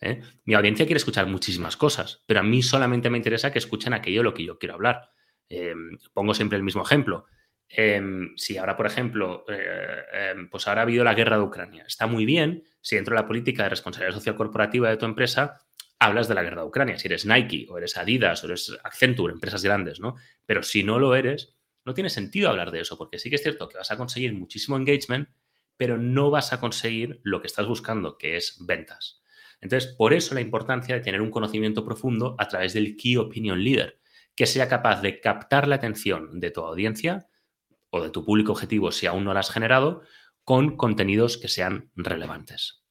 ¿eh? 0.00 0.22
Mi 0.44 0.54
audiencia 0.54 0.86
quiere 0.86 0.98
escuchar 0.98 1.26
muchísimas 1.26 1.76
cosas, 1.76 2.22
pero 2.26 2.40
a 2.40 2.42
mí 2.42 2.62
solamente 2.62 3.10
me 3.10 3.18
interesa 3.18 3.52
que 3.52 3.58
escuchen 3.58 3.92
aquello 3.92 4.20
de 4.20 4.24
lo 4.24 4.34
que 4.34 4.44
yo 4.44 4.58
quiero 4.58 4.74
hablar. 4.74 5.10
Eh, 5.48 5.74
pongo 6.12 6.34
siempre 6.34 6.56
el 6.56 6.64
mismo 6.64 6.82
ejemplo. 6.82 7.26
Em, 7.72 8.36
si 8.36 8.58
ahora, 8.58 8.76
por 8.76 8.86
ejemplo, 8.86 9.44
eh, 9.48 10.02
em, 10.12 10.50
pues 10.50 10.66
ahora 10.66 10.80
ha 10.80 10.82
habido 10.82 11.04
la 11.04 11.14
guerra 11.14 11.36
de 11.36 11.44
Ucrania, 11.44 11.84
está 11.86 12.08
muy 12.08 12.24
bien 12.24 12.64
si 12.80 12.96
dentro 12.96 13.14
de 13.14 13.22
la 13.22 13.28
política 13.28 13.62
de 13.62 13.68
responsabilidad 13.68 14.14
social 14.14 14.34
corporativa 14.34 14.90
de 14.90 14.96
tu 14.96 15.06
empresa 15.06 15.60
hablas 16.00 16.26
de 16.26 16.34
la 16.34 16.42
guerra 16.42 16.62
de 16.62 16.68
Ucrania, 16.68 16.98
si 16.98 17.06
eres 17.06 17.26
Nike 17.26 17.66
o 17.70 17.78
eres 17.78 17.96
Adidas 17.96 18.42
o 18.42 18.46
eres 18.48 18.76
Accenture, 18.82 19.32
empresas 19.32 19.62
grandes, 19.62 20.00
¿no? 20.00 20.16
Pero 20.46 20.64
si 20.64 20.82
no 20.82 20.98
lo 20.98 21.14
eres, 21.14 21.54
no 21.84 21.94
tiene 21.94 22.10
sentido 22.10 22.50
hablar 22.50 22.72
de 22.72 22.80
eso, 22.80 22.98
porque 22.98 23.18
sí 23.18 23.30
que 23.30 23.36
es 23.36 23.42
cierto 23.42 23.68
que 23.68 23.78
vas 23.78 23.90
a 23.92 23.96
conseguir 23.96 24.32
muchísimo 24.32 24.76
engagement, 24.76 25.28
pero 25.76 25.96
no 25.96 26.30
vas 26.30 26.52
a 26.52 26.58
conseguir 26.58 27.20
lo 27.22 27.40
que 27.40 27.46
estás 27.46 27.66
buscando, 27.66 28.18
que 28.18 28.36
es 28.36 28.58
ventas. 28.66 29.22
Entonces, 29.60 29.94
por 29.94 30.12
eso 30.12 30.34
la 30.34 30.40
importancia 30.40 30.94
de 30.94 31.02
tener 31.02 31.20
un 31.20 31.30
conocimiento 31.30 31.84
profundo 31.84 32.34
a 32.38 32.48
través 32.48 32.72
del 32.72 32.96
Key 32.96 33.16
Opinion 33.16 33.62
Leader, 33.62 34.00
que 34.34 34.46
sea 34.46 34.68
capaz 34.68 35.02
de 35.02 35.20
captar 35.20 35.68
la 35.68 35.76
atención 35.76 36.40
de 36.40 36.50
tu 36.50 36.62
audiencia 36.62 37.28
o 37.90 38.02
de 38.02 38.10
tu 38.10 38.24
público 38.24 38.52
objetivo 38.52 38.92
si 38.92 39.06
aún 39.06 39.24
no 39.24 39.32
lo 39.32 39.38
has 39.38 39.50
generado, 39.50 40.02
con 40.44 40.76
contenidos 40.76 41.38
que 41.38 41.48
sean 41.48 41.90
relevantes. 41.94 42.82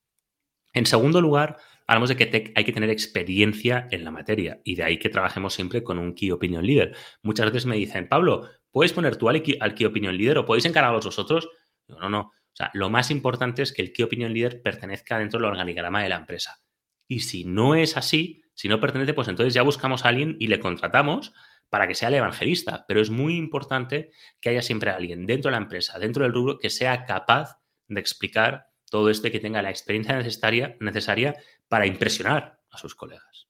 En 0.73 0.85
segundo 0.85 1.19
lugar, 1.19 1.57
hablamos 1.87 2.09
de 2.09 2.15
que 2.15 2.53
hay 2.55 2.63
que 2.63 2.71
tener 2.71 2.89
experiencia 2.89 3.87
en 3.91 4.03
la 4.03 4.11
materia 4.11 4.61
y 4.63 4.75
de 4.75 4.83
ahí 4.83 4.99
que 4.99 5.09
trabajemos 5.09 5.53
siempre 5.53 5.83
con 5.83 5.97
un 5.97 6.13
Key 6.13 6.31
Opinion 6.31 6.65
Leader. 6.65 6.95
Muchas 7.23 7.47
veces 7.47 7.65
me 7.65 7.75
dicen, 7.75 8.07
Pablo, 8.07 8.47
¿puedes 8.71 8.93
poner 8.93 9.15
tú 9.15 9.29
al 9.29 9.41
Key, 9.41 9.85
Opinion 9.85 10.15
Leader 10.15 10.37
o 10.37 10.45
podéis 10.45 10.65
encargarlos 10.65 11.05
vosotros? 11.05 11.49
No, 11.87 11.99
no, 11.99 12.09
no. 12.09 12.19
O 12.19 12.55
sea, 12.59 12.69
lo 12.73 12.89
más 12.89 13.09
importante 13.09 13.63
es 13.63 13.73
que 13.73 13.81
el 13.81 13.91
Key 13.91 14.03
Opinion 14.03 14.33
Leader 14.33 14.61
pertenezca 14.61 15.17
dentro 15.17 15.39
del 15.39 15.49
organigrama 15.49 16.03
de 16.03 16.09
la 16.09 16.17
empresa. 16.17 16.59
Y 17.07 17.21
si 17.21 17.45
no 17.45 17.73
es 17.73 17.97
así, 17.97 18.43
si 18.53 18.67
no 18.67 18.79
pertenece, 18.79 19.13
pues 19.13 19.27
entonces 19.27 19.53
ya 19.53 19.63
buscamos 19.63 20.05
a 20.05 20.09
alguien 20.09 20.35
y 20.39 20.47
le 20.47 20.59
contratamos 20.59 21.33
para 21.69 21.87
que 21.87 21.95
sea 21.95 22.09
el 22.09 22.15
evangelista, 22.15 22.85
pero 22.87 23.01
es 23.01 23.09
muy 23.09 23.35
importante 23.35 24.11
que 24.41 24.49
haya 24.49 24.61
siempre 24.61 24.91
alguien 24.91 25.25
dentro 25.25 25.49
de 25.49 25.57
la 25.57 25.63
empresa, 25.63 25.99
dentro 25.99 26.23
del 26.23 26.33
rubro, 26.33 26.59
que 26.59 26.69
sea 26.69 27.05
capaz 27.05 27.59
de 27.87 27.99
explicar 27.99 28.67
todo 28.89 29.09
esto 29.09 29.27
y 29.27 29.31
que 29.31 29.39
tenga 29.39 29.61
la 29.61 29.69
experiencia 29.69 30.15
necesaria, 30.15 30.75
necesaria 30.79 31.35
para 31.67 31.85
impresionar 31.85 32.59
a 32.71 32.77
sus 32.77 32.95
colegas. 32.95 33.47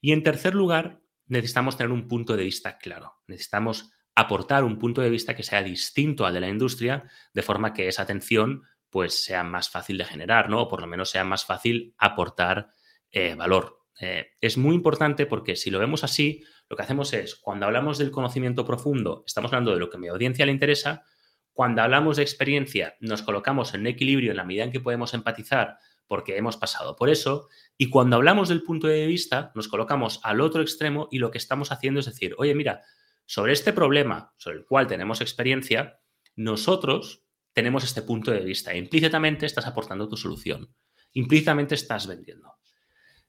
Y 0.00 0.12
en 0.12 0.22
tercer 0.22 0.54
lugar, 0.54 1.00
necesitamos 1.26 1.76
tener 1.76 1.92
un 1.92 2.08
punto 2.08 2.36
de 2.36 2.44
vista 2.44 2.78
claro. 2.78 3.20
Necesitamos 3.26 3.90
aportar 4.14 4.64
un 4.64 4.78
punto 4.78 5.00
de 5.00 5.10
vista 5.10 5.34
que 5.34 5.42
sea 5.42 5.62
distinto 5.62 6.26
al 6.26 6.34
de 6.34 6.40
la 6.40 6.48
industria, 6.48 7.04
de 7.32 7.42
forma 7.42 7.72
que 7.72 7.88
esa 7.88 8.02
atención 8.02 8.62
pues 8.90 9.24
sea 9.24 9.44
más 9.44 9.70
fácil 9.70 9.98
de 9.98 10.04
generar, 10.04 10.50
¿no? 10.50 10.62
O 10.62 10.68
por 10.68 10.80
lo 10.80 10.86
menos 10.86 11.10
sea 11.10 11.24
más 11.24 11.44
fácil 11.44 11.94
aportar 11.96 12.70
eh, 13.12 13.34
valor. 13.36 13.80
Eh, 14.00 14.32
es 14.40 14.56
muy 14.56 14.74
importante 14.74 15.26
porque 15.26 15.54
si 15.54 15.70
lo 15.70 15.78
vemos 15.78 16.02
así, 16.02 16.42
lo 16.70 16.76
que 16.76 16.82
hacemos 16.82 17.12
es, 17.12 17.34
cuando 17.34 17.66
hablamos 17.66 17.98
del 17.98 18.12
conocimiento 18.12 18.64
profundo, 18.64 19.24
estamos 19.26 19.52
hablando 19.52 19.72
de 19.72 19.80
lo 19.80 19.90
que 19.90 19.96
a 19.96 20.00
mi 20.00 20.06
audiencia 20.06 20.46
le 20.46 20.52
interesa, 20.52 21.04
Cuando 21.52 21.82
hablamos 21.82 22.16
de 22.16 22.22
experiencia, 22.22 22.94
nos 23.00 23.22
colocamos 23.22 23.74
en 23.74 23.86
equilibrio 23.86 24.30
en 24.30 24.36
la 24.36 24.44
medida 24.44 24.62
en 24.62 24.70
que 24.70 24.80
podemos 24.80 25.12
empatizar 25.12 25.78
porque 26.06 26.36
hemos 26.36 26.56
pasado 26.56 26.94
por 26.96 27.10
eso. 27.10 27.48
Y 27.76 27.90
cuando 27.90 28.16
hablamos 28.16 28.48
del 28.48 28.62
punto 28.62 28.86
de 28.86 29.06
vista, 29.06 29.50
nos 29.54 29.68
colocamos 29.68 30.20
al 30.22 30.40
otro 30.40 30.62
extremo 30.62 31.08
y 31.10 31.18
lo 31.18 31.30
que 31.30 31.38
estamos 31.38 31.72
haciendo 31.72 32.00
es 32.00 32.06
decir, 32.06 32.34
oye, 32.38 32.54
mira, 32.54 32.82
sobre 33.26 33.52
este 33.52 33.72
problema 33.72 34.32
sobre 34.38 34.58
el 34.58 34.64
cual 34.64 34.86
tenemos 34.86 35.20
experiencia, 35.20 36.00
nosotros 36.36 37.24
tenemos 37.52 37.84
este 37.84 38.02
punto 38.02 38.30
de 38.30 38.40
vista. 38.40 38.74
Implícitamente 38.74 39.44
estás 39.44 39.66
aportando 39.66 40.08
tu 40.08 40.16
solución. 40.16 40.72
Implícitamente 41.12 41.74
estás 41.74 42.06
vendiendo. 42.06 42.54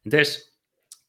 Entonces, 0.03 0.50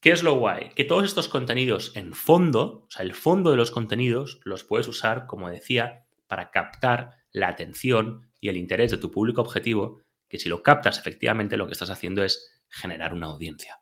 ¿qué 0.03 0.11
es 0.11 0.21
lo 0.21 0.35
guay? 0.35 0.71
Que 0.75 0.83
todos 0.83 1.05
estos 1.05 1.29
contenidos 1.29 1.95
en 1.95 2.13
fondo, 2.13 2.85
o 2.85 2.91
sea, 2.91 3.05
el 3.05 3.13
fondo 3.13 3.51
de 3.51 3.57
los 3.57 3.71
contenidos, 3.71 4.41
los 4.43 4.65
puedes 4.65 4.89
usar, 4.89 5.27
como 5.27 5.49
decía, 5.49 6.05
para 6.27 6.51
captar 6.51 7.15
la 7.31 7.47
atención 7.47 8.29
y 8.41 8.49
el 8.49 8.57
interés 8.57 8.91
de 8.91 8.97
tu 8.97 9.09
público 9.09 9.39
objetivo, 9.39 10.01
que 10.27 10.39
si 10.39 10.49
lo 10.49 10.61
captas 10.61 10.99
efectivamente 10.99 11.55
lo 11.55 11.67
que 11.67 11.71
estás 11.71 11.89
haciendo 11.89 12.21
es 12.21 12.61
generar 12.67 13.13
una 13.13 13.27
audiencia. 13.27 13.79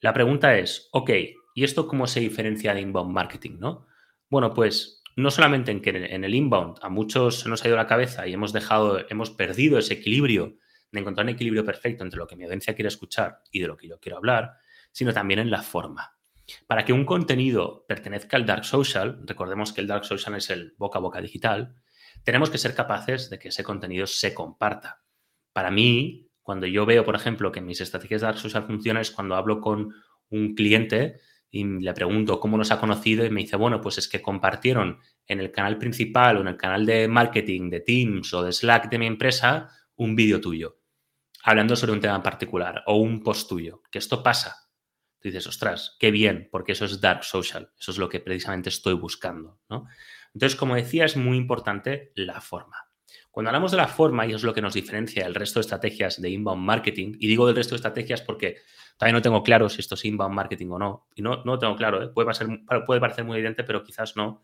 La 0.00 0.14
pregunta 0.14 0.56
es, 0.56 0.88
ok, 0.90 1.10
¿y 1.54 1.64
esto 1.64 1.86
cómo 1.86 2.06
se 2.06 2.20
diferencia 2.20 2.72
de 2.72 2.80
inbound 2.80 3.12
marketing? 3.12 3.58
¿no? 3.58 3.86
Bueno, 4.30 4.54
pues 4.54 5.02
no 5.16 5.30
solamente 5.30 5.70
en 5.70 5.82
que 5.82 5.90
en 5.90 6.24
el 6.24 6.34
inbound 6.34 6.78
a 6.80 6.88
muchos 6.88 7.40
se 7.40 7.50
nos 7.50 7.62
ha 7.62 7.68
ido 7.68 7.76
la 7.76 7.86
cabeza 7.86 8.26
y 8.26 8.32
hemos 8.32 8.54
dejado, 8.54 9.04
hemos 9.10 9.28
perdido 9.28 9.78
ese 9.78 9.94
equilibrio 9.94 10.56
de 10.90 11.00
encontrar 11.00 11.26
un 11.26 11.34
equilibrio 11.34 11.66
perfecto 11.66 12.04
entre 12.04 12.18
lo 12.18 12.26
que 12.26 12.36
mi 12.36 12.44
audiencia 12.44 12.74
quiere 12.74 12.88
escuchar 12.88 13.40
y 13.50 13.60
de 13.60 13.66
lo 13.66 13.76
que 13.76 13.88
yo 13.88 14.00
quiero 14.00 14.16
hablar, 14.16 14.56
sino 14.92 15.12
también 15.12 15.40
en 15.40 15.50
la 15.50 15.62
forma. 15.62 16.16
Para 16.66 16.84
que 16.84 16.92
un 16.92 17.04
contenido 17.04 17.84
pertenezca 17.88 18.36
al 18.36 18.46
dark 18.46 18.64
social, 18.64 19.20
recordemos 19.24 19.72
que 19.72 19.80
el 19.80 19.86
dark 19.86 20.04
social 20.04 20.34
es 20.36 20.50
el 20.50 20.74
boca 20.76 20.98
a 20.98 21.02
boca 21.02 21.20
digital, 21.20 21.74
tenemos 22.24 22.50
que 22.50 22.58
ser 22.58 22.74
capaces 22.74 23.30
de 23.30 23.38
que 23.38 23.48
ese 23.48 23.64
contenido 23.64 24.06
se 24.06 24.34
comparta. 24.34 25.02
Para 25.52 25.70
mí, 25.70 26.28
cuando 26.42 26.66
yo 26.66 26.86
veo, 26.86 27.04
por 27.04 27.14
ejemplo, 27.14 27.50
que 27.50 27.60
mis 27.60 27.80
estrategias 27.80 28.20
de 28.20 28.26
dark 28.26 28.38
social 28.38 28.64
funcionan 28.64 29.00
es 29.00 29.10
cuando 29.10 29.34
hablo 29.34 29.60
con 29.60 29.92
un 30.28 30.54
cliente 30.54 31.20
y 31.50 31.64
le 31.64 31.92
pregunto 31.92 32.40
cómo 32.40 32.56
nos 32.56 32.70
ha 32.70 32.80
conocido 32.80 33.24
y 33.24 33.30
me 33.30 33.42
dice, 33.42 33.56
bueno, 33.56 33.80
pues 33.80 33.98
es 33.98 34.08
que 34.08 34.22
compartieron 34.22 34.98
en 35.26 35.40
el 35.40 35.52
canal 35.52 35.78
principal 35.78 36.36
o 36.36 36.40
en 36.40 36.48
el 36.48 36.56
canal 36.56 36.86
de 36.86 37.08
marketing 37.08 37.70
de 37.70 37.80
Teams 37.80 38.32
o 38.34 38.42
de 38.42 38.52
Slack 38.52 38.88
de 38.90 38.98
mi 38.98 39.06
empresa 39.06 39.68
un 39.96 40.16
vídeo 40.16 40.40
tuyo 40.40 40.82
hablando 41.42 41.76
sobre 41.76 41.92
un 41.92 42.00
tema 42.00 42.16
en 42.16 42.22
particular 42.22 42.82
o 42.86 42.96
un 42.96 43.22
post 43.22 43.48
tuyo, 43.48 43.82
que 43.90 43.98
esto 43.98 44.22
pasa. 44.22 44.61
Dices, 45.22 45.46
ostras, 45.46 45.96
qué 46.00 46.10
bien, 46.10 46.48
porque 46.50 46.72
eso 46.72 46.84
es 46.84 47.00
dark 47.00 47.24
social, 47.24 47.70
eso 47.78 47.90
es 47.92 47.98
lo 47.98 48.08
que 48.08 48.20
precisamente 48.20 48.68
estoy 48.68 48.94
buscando. 48.94 49.60
¿no? 49.68 49.86
Entonces, 50.34 50.58
como 50.58 50.74
decía, 50.74 51.04
es 51.04 51.16
muy 51.16 51.36
importante 51.36 52.12
la 52.16 52.40
forma. 52.40 52.76
Cuando 53.30 53.50
hablamos 53.50 53.70
de 53.70 53.76
la 53.78 53.88
forma, 53.88 54.26
y 54.26 54.32
es 54.32 54.42
lo 54.42 54.52
que 54.52 54.60
nos 54.60 54.74
diferencia 54.74 55.24
del 55.24 55.34
resto 55.34 55.58
de 55.58 55.62
estrategias 55.62 56.20
de 56.20 56.30
inbound 56.30 56.62
marketing, 56.62 57.14
y 57.18 57.28
digo 57.28 57.46
del 57.46 57.56
resto 57.56 57.74
de 57.74 57.76
estrategias 57.76 58.20
porque 58.20 58.56
todavía 58.98 59.14
no 59.14 59.22
tengo 59.22 59.42
claro 59.42 59.68
si 59.68 59.80
esto 59.80 59.94
es 59.94 60.04
inbound 60.04 60.34
marketing 60.34 60.68
o 60.70 60.78
no, 60.78 61.08
y 61.14 61.22
no, 61.22 61.36
no 61.44 61.52
lo 61.52 61.58
tengo 61.58 61.76
claro, 61.76 62.02
¿eh? 62.02 62.08
puede, 62.08 62.28
puede 62.86 63.00
parecer 63.00 63.24
muy 63.24 63.38
evidente, 63.38 63.64
pero 63.64 63.82
quizás 63.84 64.16
no, 64.16 64.42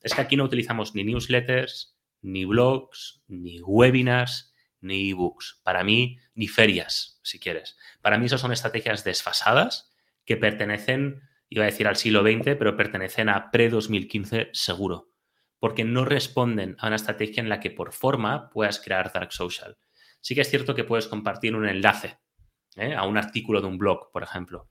es 0.00 0.14
que 0.14 0.20
aquí 0.22 0.36
no 0.36 0.44
utilizamos 0.44 0.94
ni 0.94 1.04
newsletters, 1.04 1.98
ni 2.22 2.44
blogs, 2.44 3.22
ni 3.28 3.60
webinars, 3.60 4.54
ni 4.80 5.10
ebooks. 5.10 5.60
Para 5.62 5.84
mí, 5.84 6.18
ni 6.34 6.48
ferias, 6.48 7.20
si 7.22 7.38
quieres. 7.38 7.76
Para 8.00 8.18
mí, 8.18 8.26
esas 8.26 8.40
son 8.40 8.52
estrategias 8.52 9.04
desfasadas 9.04 9.92
que 10.24 10.36
pertenecen, 10.36 11.22
iba 11.48 11.64
a 11.64 11.66
decir 11.66 11.88
al 11.88 11.96
siglo 11.96 12.22
XX, 12.22 12.56
pero 12.56 12.76
pertenecen 12.76 13.28
a 13.28 13.50
pre-2015 13.50 14.50
seguro. 14.52 15.10
Porque 15.58 15.84
no 15.84 16.04
responden 16.04 16.76
a 16.78 16.86
una 16.86 16.96
estrategia 16.96 17.42
en 17.42 17.48
la 17.48 17.60
que 17.60 17.70
por 17.70 17.92
forma 17.92 18.50
puedas 18.50 18.80
crear 18.80 19.12
dark 19.12 19.32
social. 19.32 19.76
Sí 20.20 20.34
que 20.34 20.42
es 20.42 20.50
cierto 20.50 20.74
que 20.74 20.84
puedes 20.84 21.06
compartir 21.06 21.54
un 21.54 21.68
enlace 21.68 22.18
¿eh? 22.76 22.94
a 22.94 23.04
un 23.06 23.18
artículo 23.18 23.60
de 23.60 23.66
un 23.66 23.78
blog, 23.78 24.10
por 24.12 24.22
ejemplo. 24.22 24.68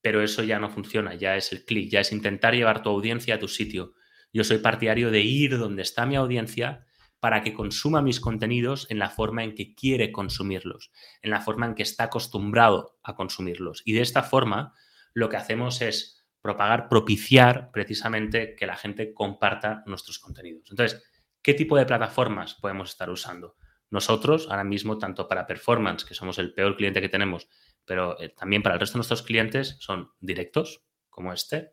Pero 0.00 0.22
eso 0.22 0.42
ya 0.42 0.58
no 0.58 0.70
funciona, 0.70 1.14
ya 1.14 1.36
es 1.36 1.52
el 1.52 1.64
clic, 1.64 1.90
ya 1.90 2.00
es 2.00 2.12
intentar 2.12 2.54
llevar 2.54 2.82
tu 2.82 2.90
audiencia 2.90 3.36
a 3.36 3.38
tu 3.38 3.48
sitio. 3.48 3.94
Yo 4.32 4.44
soy 4.44 4.58
partidario 4.58 5.10
de 5.10 5.20
ir 5.20 5.58
donde 5.58 5.82
está 5.82 6.06
mi 6.06 6.16
audiencia 6.16 6.86
para 7.20 7.42
que 7.42 7.54
consuma 7.54 8.02
mis 8.02 8.20
contenidos 8.20 8.86
en 8.90 8.98
la 8.98 9.10
forma 9.10 9.42
en 9.42 9.54
que 9.54 9.74
quiere 9.74 10.12
consumirlos, 10.12 10.92
en 11.22 11.30
la 11.30 11.40
forma 11.40 11.66
en 11.66 11.74
que 11.74 11.82
está 11.82 12.04
acostumbrado 12.04 12.98
a 13.02 13.16
consumirlos. 13.16 13.82
Y 13.84 13.92
de 13.94 14.02
esta 14.02 14.22
forma, 14.22 14.74
lo 15.18 15.28
que 15.28 15.36
hacemos 15.36 15.80
es 15.82 16.26
propagar, 16.40 16.88
propiciar 16.88 17.70
precisamente 17.72 18.54
que 18.54 18.66
la 18.66 18.76
gente 18.76 19.12
comparta 19.12 19.82
nuestros 19.86 20.18
contenidos. 20.18 20.70
Entonces, 20.70 21.02
¿qué 21.42 21.54
tipo 21.54 21.76
de 21.76 21.86
plataformas 21.86 22.54
podemos 22.54 22.90
estar 22.90 23.10
usando? 23.10 23.56
Nosotros, 23.90 24.48
ahora 24.50 24.64
mismo, 24.64 24.98
tanto 24.98 25.28
para 25.28 25.46
performance, 25.46 26.04
que 26.04 26.14
somos 26.14 26.38
el 26.38 26.52
peor 26.54 26.76
cliente 26.76 27.00
que 27.00 27.08
tenemos, 27.08 27.48
pero 27.84 28.20
eh, 28.20 28.28
también 28.30 28.62
para 28.62 28.74
el 28.74 28.80
resto 28.80 28.94
de 28.94 28.98
nuestros 28.98 29.22
clientes, 29.22 29.76
son 29.80 30.10
directos, 30.20 30.84
como 31.08 31.32
este, 31.32 31.72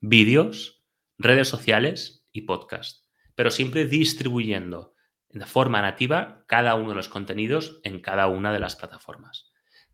vídeos, 0.00 0.84
redes 1.18 1.48
sociales 1.48 2.24
y 2.32 2.42
podcast 2.42 3.08
pero 3.38 3.52
siempre 3.52 3.86
distribuyendo 3.86 4.96
de 5.28 5.46
forma 5.46 5.80
nativa 5.80 6.42
cada 6.48 6.74
uno 6.74 6.88
de 6.88 6.96
los 6.96 7.08
contenidos 7.08 7.78
en 7.84 8.00
cada 8.00 8.26
una 8.26 8.52
de 8.52 8.58
las 8.58 8.74
plataformas. 8.74 9.47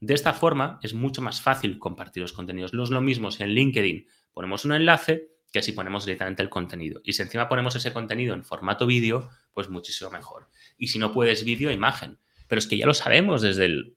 De 0.04 0.12
esta 0.12 0.34
forma 0.34 0.78
es 0.82 0.92
mucho 0.92 1.22
más 1.22 1.40
fácil 1.40 1.78
compartir 1.78 2.20
los 2.20 2.34
contenidos. 2.34 2.74
No 2.74 2.84
es 2.84 2.90
lo 2.90 3.00
mismo 3.00 3.30
si 3.30 3.42
en 3.42 3.54
LinkedIn 3.54 4.06
ponemos 4.34 4.66
un 4.66 4.74
enlace 4.74 5.30
que 5.50 5.62
si 5.62 5.72
ponemos 5.72 6.04
directamente 6.04 6.42
el 6.42 6.50
contenido. 6.50 7.00
Y 7.04 7.14
si 7.14 7.22
encima 7.22 7.48
ponemos 7.48 7.74
ese 7.74 7.90
contenido 7.90 8.34
en 8.34 8.44
formato 8.44 8.84
vídeo, 8.84 9.30
pues 9.54 9.70
muchísimo 9.70 10.10
mejor. 10.10 10.50
Y 10.76 10.88
si 10.88 10.98
no 10.98 11.10
puedes 11.10 11.42
vídeo, 11.42 11.70
imagen. 11.70 12.18
Pero 12.48 12.58
es 12.58 12.66
que 12.66 12.76
ya 12.76 12.84
lo 12.84 12.92
sabemos 12.92 13.40
desde 13.40 13.64
el 13.64 13.96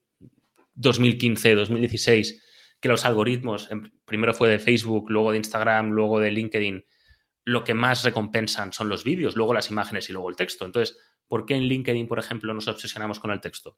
2015, 0.76 1.56
2016, 1.56 2.42
que 2.80 2.88
los 2.88 3.04
algoritmos, 3.04 3.68
primero 4.06 4.34
fue 4.34 4.48
de 4.48 4.60
Facebook, 4.60 5.10
luego 5.10 5.32
de 5.32 5.40
Instagram, 5.40 5.90
luego 5.90 6.22
de 6.22 6.32
LinkedIn, 6.32 6.86
lo 7.44 7.66
que 7.66 7.74
más 7.74 8.06
recompensan 8.06 8.72
son 8.72 8.88
los 8.88 9.04
vídeos, 9.04 9.36
luego 9.36 9.54
las 9.54 9.70
imágenes 9.72 10.10
y 10.10 10.14
luego 10.14 10.30
el 10.30 10.38
texto. 10.38 10.64
Entonces, 10.64 10.98
¿por 11.28 11.46
qué 11.46 11.56
en 11.56 11.64
LinkedIn, 11.64 12.08
por 12.08 12.20
ejemplo, 12.20 12.54
nos 12.54 12.70
obsesionamos 12.70 13.20
con 13.20 13.32
el 13.32 13.42
texto? 13.42 13.78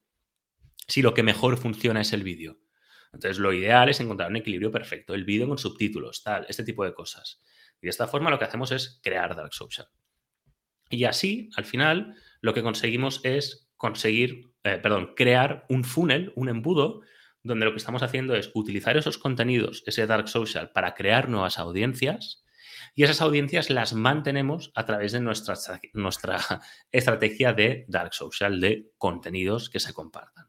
Si 0.90 1.02
lo 1.02 1.14
que 1.14 1.24
mejor 1.24 1.58
funciona 1.58 2.02
es 2.02 2.12
el 2.12 2.24
vídeo. 2.24 2.60
Entonces, 3.14 3.40
lo 3.40 3.54
ideal 3.54 3.88
es 3.88 4.02
encontrar 4.02 4.30
un 4.30 4.36
equilibrio 4.36 4.72
perfecto, 4.72 5.14
el 5.14 5.24
vídeo 5.24 5.48
con 5.48 5.58
subtítulos, 5.58 6.22
tal, 6.22 6.46
este 6.50 6.64
tipo 6.64 6.84
de 6.84 6.94
cosas. 6.94 7.42
Y 7.82 7.86
de 7.88 7.90
esta 7.90 8.08
forma 8.08 8.30
lo 8.30 8.38
que 8.38 8.46
hacemos 8.46 8.72
es 8.72 9.00
crear 9.02 9.36
Dark 9.36 9.54
Social. 9.54 9.88
Y 10.90 11.06
así, 11.06 11.50
al 11.56 11.64
final, 11.64 12.16
lo 12.42 12.54
que 12.54 12.62
conseguimos 12.62 13.22
es 13.24 13.72
conseguir, 13.78 14.52
eh, 14.64 14.78
perdón, 14.78 15.14
crear 15.16 15.66
un 15.70 15.86
funnel, 15.86 16.34
un 16.36 16.50
embudo, 16.50 17.02
donde 17.42 17.66
lo 17.66 17.72
que 17.72 17.78
estamos 17.78 18.04
haciendo 18.04 18.36
es 18.36 18.52
utilizar 18.54 18.98
esos 18.98 19.18
contenidos, 19.18 19.84
ese 19.86 20.06
Dark 20.06 20.28
Social, 20.28 20.72
para 20.72 20.94
crear 20.94 21.30
nuevas 21.30 21.58
audiencias 21.58 22.44
y 22.96 23.04
esas 23.04 23.22
audiencias 23.22 23.70
las 23.70 23.94
mantenemos 23.94 24.72
a 24.76 24.86
través 24.86 25.12
de 25.12 25.22
nuestra, 25.22 25.56
nuestra 25.94 26.40
estrategia 26.92 27.54
de 27.54 27.86
dark 27.88 28.14
social, 28.14 28.60
de 28.60 28.92
contenidos 28.98 29.70
que 29.70 29.80
se 29.80 29.94
compartan. 29.94 30.48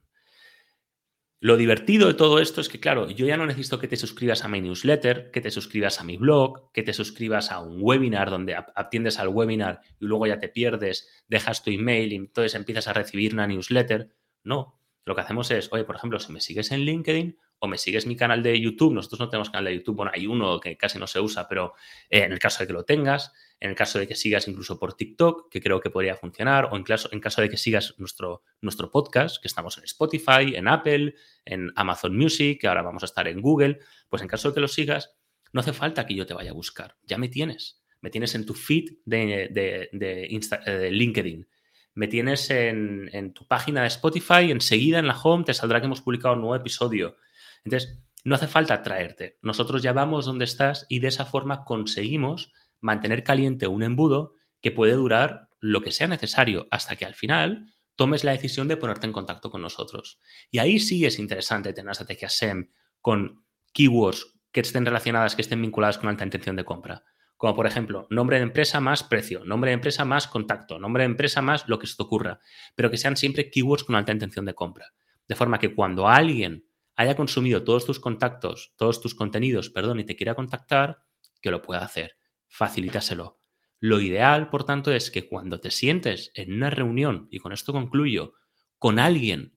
Lo 1.43 1.57
divertido 1.57 2.09
de 2.09 2.15
todo 2.15 2.39
esto 2.39 2.61
es 2.61 2.69
que, 2.69 2.81
claro, 2.81 3.09
yo 3.09 3.27
ya 3.27 3.39
no 3.39 3.47
necesito 3.47 3.79
que 3.79 3.89
te 3.89 3.97
suscribas 3.97 4.45
a 4.45 4.49
mi 4.49 4.61
newsletter, 4.61 5.31
que 5.31 5.41
te 5.41 5.51
suscribas 5.51 5.99
a 5.99 6.05
mi 6.05 6.19
blog, 6.19 6.71
que 6.71 6.83
te 6.83 6.93
suscribas 6.93 7.51
a 7.51 7.61
un 7.61 7.79
webinar 7.81 8.29
donde 8.29 8.55
atiendes 8.75 9.19
al 9.19 9.29
webinar 9.29 9.81
y 9.99 10.05
luego 10.05 10.27
ya 10.27 10.39
te 10.39 10.51
pierdes, 10.51 11.09
dejas 11.29 11.63
tu 11.63 11.71
email 11.71 12.13
y 12.13 12.17
entonces 12.17 12.55
empiezas 12.55 12.89
a 12.89 12.93
recibir 12.93 13.33
una 13.33 13.47
newsletter. 13.47 14.11
No, 14.45 14.79
lo 15.07 15.15
que 15.15 15.23
hacemos 15.23 15.51
es, 15.51 15.73
oye, 15.73 15.85
por 15.85 15.97
ejemplo, 15.97 16.19
si 16.19 16.31
me 16.31 16.43
sigues 16.43 16.73
en 16.73 16.81
LinkedIn, 16.81 17.39
o 17.61 17.69
me 17.69 17.79
sigues 17.79 18.07
mi 18.07 18.17
canal 18.17 18.43
de 18.43 18.61
YouTube, 18.61 18.93
nosotros 18.93 19.21
no 19.21 19.29
tenemos 19.29 19.51
canal 19.51 19.67
de 19.67 19.77
YouTube, 19.77 19.97
bueno, 19.97 20.13
hay 20.15 20.27
uno 20.27 20.61
que 20.61 20.77
casi 20.77 20.99
no 20.99 21.07
se 21.07 21.21
usa, 21.21 21.47
pero 21.49 21.75
eh, 22.09 22.25
en 22.25 22.33
el 22.33 22.39
caso 22.39 22.63
de 22.63 22.67
que 22.67 22.73
lo 22.73 22.85
tengas, 22.85 23.33
en 23.61 23.71
el 23.71 23.77
caso 23.77 23.99
de 23.99 24.09
que 24.09 24.15
sigas 24.15 24.49
incluso 24.49 24.79
por 24.79 24.95
TikTok, 24.95 25.51
que 25.51 25.61
creo 25.61 25.81
que 25.81 25.91
podría 25.91 26.17
funcionar, 26.17 26.71
o 26.73 26.77
en 26.77 26.83
caso, 26.83 27.43
de 27.43 27.51
que 27.51 27.59
sigas 27.59 27.95
nuestro, 27.99 28.43
nuestro 28.63 28.91
podcast, 28.91 29.41
que 29.41 29.49
estamos 29.49 29.77
en 29.77 29.85
Spotify, 29.85 30.55
en 30.55 30.67
Apple, 30.67 31.15
en 31.45 31.71
Amazon 31.77 32.17
Music, 32.17 32.61
que 32.61 32.69
ahora 32.69 32.83
vamos 32.83 33.03
a 33.03 33.07
estar 33.07 33.29
en 33.29 33.41
Google, 33.41 33.79
pues 34.09 34.23
en 34.23 34.29
caso 34.29 34.49
de 34.49 34.55
que 34.55 34.61
lo 34.61 34.69
sigas, 34.69 35.13
no 35.53 35.61
hace 35.61 35.75
falta 35.75 36.07
que 36.07 36.15
yo 36.15 36.25
te 36.25 36.33
vaya 36.33 36.53
a 36.53 36.55
buscar, 36.55 36.97
ya 37.05 37.19
me 37.19 37.29
tienes, 37.29 37.83
me 38.01 38.09
tienes 38.09 38.35
en 38.35 38.47
tu 38.47 38.55
feed 38.55 38.95
de, 39.05 39.51
de 39.93 40.91
LinkedIn, 40.91 41.47
me 41.95 42.09
tienes 42.09 42.49
en, 42.49 43.11
en 43.13 43.35
tu 43.35 43.47
página 43.47 43.83
de 43.83 43.89
Spotify, 43.89 44.51
enseguida 44.51 44.99
en 44.99 45.07
la 45.07 45.21
home 45.21 45.45
te 45.45 45.53
saldrá 45.53 45.81
que 45.81 45.87
hemos 45.87 46.01
publicado 46.01 46.35
un 46.35 46.41
nuevo 46.41 46.57
episodio. 46.57 47.17
Entonces, 47.65 47.99
no 48.25 48.35
hace 48.35 48.47
falta 48.47 48.83
traerte. 48.83 49.39
Nosotros 49.43 49.83
ya 49.83 49.93
vamos 49.93 50.27
donde 50.27 50.45
estás 50.45 50.87
y 50.89 51.01
de 51.01 51.09
esa 51.09 51.25
forma 51.25 51.65
conseguimos 51.65 52.53
mantener 52.81 53.23
caliente 53.23 53.67
un 53.67 53.83
embudo 53.83 54.35
que 54.61 54.71
puede 54.71 54.93
durar 54.93 55.49
lo 55.61 55.83
que 55.83 55.93
sea 55.93 56.09
necesario 56.09 56.67
hasta 56.71 56.97
que 56.97 57.05
al 57.05 57.15
final 57.15 57.73
tomes 57.97 58.25
la 58.25 58.33
decisión 58.33 58.67
de 58.69 58.77
ponerte 58.77 59.07
en 59.07 59.13
contacto 59.13 59.51
con 59.51 59.61
nosotros. 59.61 60.21
Y 60.51 60.59
ahí 60.59 60.79
sí 60.81 61.05
es 61.05 61.19
interesante 61.19 61.73
tener 61.73 61.85
una 61.85 61.93
estrategia 61.93 62.29
SEM 62.31 62.71
con 63.01 63.45
keywords 63.73 64.35
que 64.53 64.61
estén 64.61 64.87
relacionadas, 64.87 65.37
que 65.37 65.43
estén 65.43 65.61
vinculadas 65.63 65.99
con 65.99 66.09
alta 66.09 66.25
intención 66.25 66.57
de 66.57 66.65
compra. 66.65 67.05
como 67.37 67.55
por 67.55 67.67
ejemplo 67.67 68.07
nombre 68.11 68.37
de 68.37 68.43
empresa 68.43 68.81
más 68.81 69.03
precio, 69.03 69.45
nombre 69.47 69.71
de 69.71 69.75
empresa 69.75 70.05
más 70.05 70.27
contacto, 70.27 70.79
nombre 70.79 71.05
de 71.05 71.07
empresa 71.07 71.41
más 71.41 71.67
lo 71.69 71.79
que 71.79 71.87
se 71.87 71.97
te 71.97 72.03
ocurra, 72.03 72.39
pero 72.75 72.91
que 72.91 72.99
sean 72.99 73.17
siempre 73.17 73.51
keywords 73.51 73.85
con 73.85 73.97
alta 73.97 74.13
intención 74.13 74.45
de 74.45 74.55
compra. 74.55 74.93
De 75.27 75.35
forma 75.35 75.59
que 75.59 75.75
cuando 75.75 76.07
alguien 76.07 76.67
haya 76.97 77.17
consumido 77.17 77.65
todos 77.65 77.87
tus 77.87 77.99
contactos, 77.99 78.75
todos 78.77 79.01
tus 79.01 79.15
contenidos, 79.15 79.71
perdón, 79.71 80.01
y 80.01 80.05
te 80.05 80.17
quiera 80.17 80.35
contactar, 80.35 81.03
que 81.41 81.51
lo 81.51 81.63
pueda 81.63 81.83
hacer. 81.83 82.20
Facilítaselo. 82.51 83.41
Lo 83.79 84.01
ideal, 84.03 84.51
por 84.51 84.65
tanto, 84.65 84.93
es 84.93 85.11
que 85.11 85.27
cuando 85.27 85.61
te 85.61 85.71
sientes 85.71 86.31
en 86.35 86.53
una 86.53 86.69
reunión, 86.69 87.29
y 87.31 87.39
con 87.39 87.53
esto 87.53 87.73
concluyo, 87.73 88.35
con 88.79 88.99
alguien 88.99 89.57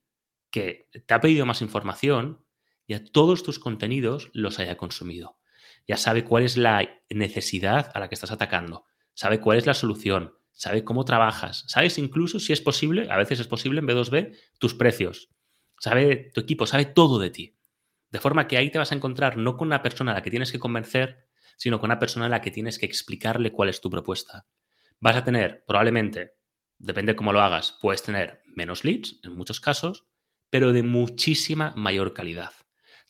que 0.50 0.88
te 1.06 1.12
ha 1.12 1.20
pedido 1.20 1.44
más 1.44 1.60
información, 1.60 2.42
ya 2.88 3.04
todos 3.04 3.42
tus 3.42 3.58
contenidos 3.58 4.30
los 4.32 4.58
haya 4.58 4.78
consumido 4.78 5.36
ya 5.86 5.96
sabe 5.96 6.24
cuál 6.24 6.44
es 6.44 6.56
la 6.56 6.88
necesidad 7.10 7.90
a 7.94 8.00
la 8.00 8.08
que 8.08 8.14
estás 8.14 8.30
atacando, 8.30 8.86
sabe 9.14 9.40
cuál 9.40 9.58
es 9.58 9.66
la 9.66 9.74
solución, 9.74 10.34
sabe 10.52 10.84
cómo 10.84 11.04
trabajas, 11.04 11.64
sabes 11.68 11.98
incluso 11.98 12.38
si 12.40 12.52
es 12.52 12.60
posible, 12.60 13.08
a 13.10 13.16
veces 13.16 13.40
es 13.40 13.46
posible 13.46 13.80
en 13.80 13.86
B2B, 13.86 14.36
tus 14.58 14.74
precios, 14.74 15.28
sabe 15.78 16.30
tu 16.32 16.40
equipo, 16.40 16.66
sabe 16.66 16.86
todo 16.86 17.18
de 17.18 17.30
ti. 17.30 17.56
De 18.10 18.20
forma 18.20 18.46
que 18.46 18.56
ahí 18.56 18.70
te 18.70 18.78
vas 18.78 18.92
a 18.92 18.94
encontrar 18.94 19.36
no 19.36 19.56
con 19.56 19.68
una 19.68 19.82
persona 19.82 20.12
a 20.12 20.14
la 20.14 20.22
que 20.22 20.30
tienes 20.30 20.52
que 20.52 20.60
convencer, 20.60 21.23
sino 21.56 21.80
con 21.80 21.88
una 21.88 21.98
persona 21.98 22.26
a 22.26 22.28
la 22.28 22.40
que 22.40 22.50
tienes 22.50 22.78
que 22.78 22.86
explicarle 22.86 23.52
cuál 23.52 23.68
es 23.68 23.80
tu 23.80 23.90
propuesta. 23.90 24.46
Vas 25.00 25.16
a 25.16 25.24
tener, 25.24 25.64
probablemente, 25.66 26.34
depende 26.78 27.16
cómo 27.16 27.32
lo 27.32 27.40
hagas, 27.40 27.78
puedes 27.80 28.02
tener 28.02 28.42
menos 28.46 28.84
leads 28.84 29.20
en 29.22 29.36
muchos 29.36 29.60
casos, 29.60 30.06
pero 30.50 30.72
de 30.72 30.82
muchísima 30.82 31.72
mayor 31.76 32.14
calidad. 32.14 32.52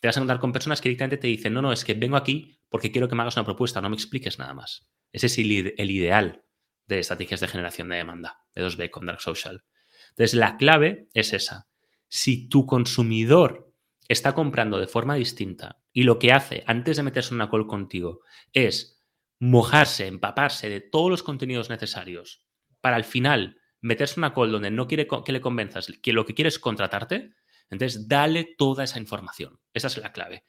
Te 0.00 0.08
vas 0.08 0.16
a 0.16 0.20
encontrar 0.20 0.40
con 0.40 0.52
personas 0.52 0.80
que 0.80 0.88
directamente 0.88 1.18
te 1.18 1.28
dicen, 1.28 1.54
no, 1.54 1.62
no, 1.62 1.72
es 1.72 1.84
que 1.84 1.94
vengo 1.94 2.16
aquí 2.16 2.58
porque 2.68 2.90
quiero 2.90 3.08
que 3.08 3.14
me 3.14 3.22
hagas 3.22 3.36
una 3.36 3.44
propuesta, 3.44 3.80
no 3.80 3.88
me 3.88 3.96
expliques 3.96 4.38
nada 4.38 4.52
más. 4.52 4.88
Ese 5.12 5.26
es 5.26 5.38
el, 5.38 5.90
ideal 5.90 6.42
de 6.86 6.98
estrategias 6.98 7.40
de 7.40 7.46
generación 7.46 7.88
de 7.88 7.96
demanda, 7.96 8.40
de 8.52 8.66
2B 8.66 8.90
con 8.90 9.06
Dark 9.06 9.20
Social. 9.20 9.64
Entonces, 10.10 10.34
la 10.34 10.56
clave 10.56 11.08
es 11.14 11.32
esa. 11.32 11.68
Si 12.08 12.48
tu 12.48 12.66
consumidor 12.66 13.63
está 14.08 14.34
comprando 14.34 14.78
de 14.78 14.86
forma 14.86 15.14
distinta 15.14 15.82
y 15.92 16.02
lo 16.02 16.18
que 16.18 16.32
hace 16.32 16.62
antes 16.66 16.96
de 16.96 17.02
meterse 17.02 17.30
en 17.30 17.36
una 17.36 17.50
call 17.50 17.66
contigo 17.66 18.20
es 18.52 19.02
mojarse, 19.40 20.06
empaparse 20.06 20.68
de 20.68 20.80
todos 20.80 21.10
los 21.10 21.22
contenidos 21.22 21.70
necesarios 21.70 22.46
para 22.80 22.96
al 22.96 23.04
final 23.04 23.60
meterse 23.80 24.14
en 24.14 24.20
una 24.20 24.34
call 24.34 24.52
donde 24.52 24.70
no 24.70 24.86
quiere 24.86 25.06
que 25.06 25.32
le 25.32 25.40
convenzas 25.40 25.86
que 26.02 26.12
lo 26.12 26.24
que 26.24 26.34
quiere 26.34 26.48
es 26.48 26.58
contratarte, 26.58 27.34
entonces 27.70 28.08
dale 28.08 28.54
toda 28.56 28.84
esa 28.84 28.98
información. 28.98 29.58
Esa 29.72 29.88
es 29.88 29.96
la 29.98 30.12
clave 30.12 30.44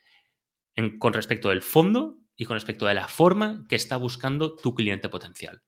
con 1.00 1.14
respecto 1.14 1.50
del 1.50 1.62
fondo 1.62 2.18
y 2.36 2.46
con 2.46 2.56
respecto 2.56 2.86
de 2.86 2.94
la 2.94 3.08
forma 3.08 3.66
que 3.70 3.76
está 3.76 3.98
buscando 3.98 4.56
tu 4.56 4.76
cliente 4.76 5.10
potencial. 5.10 5.62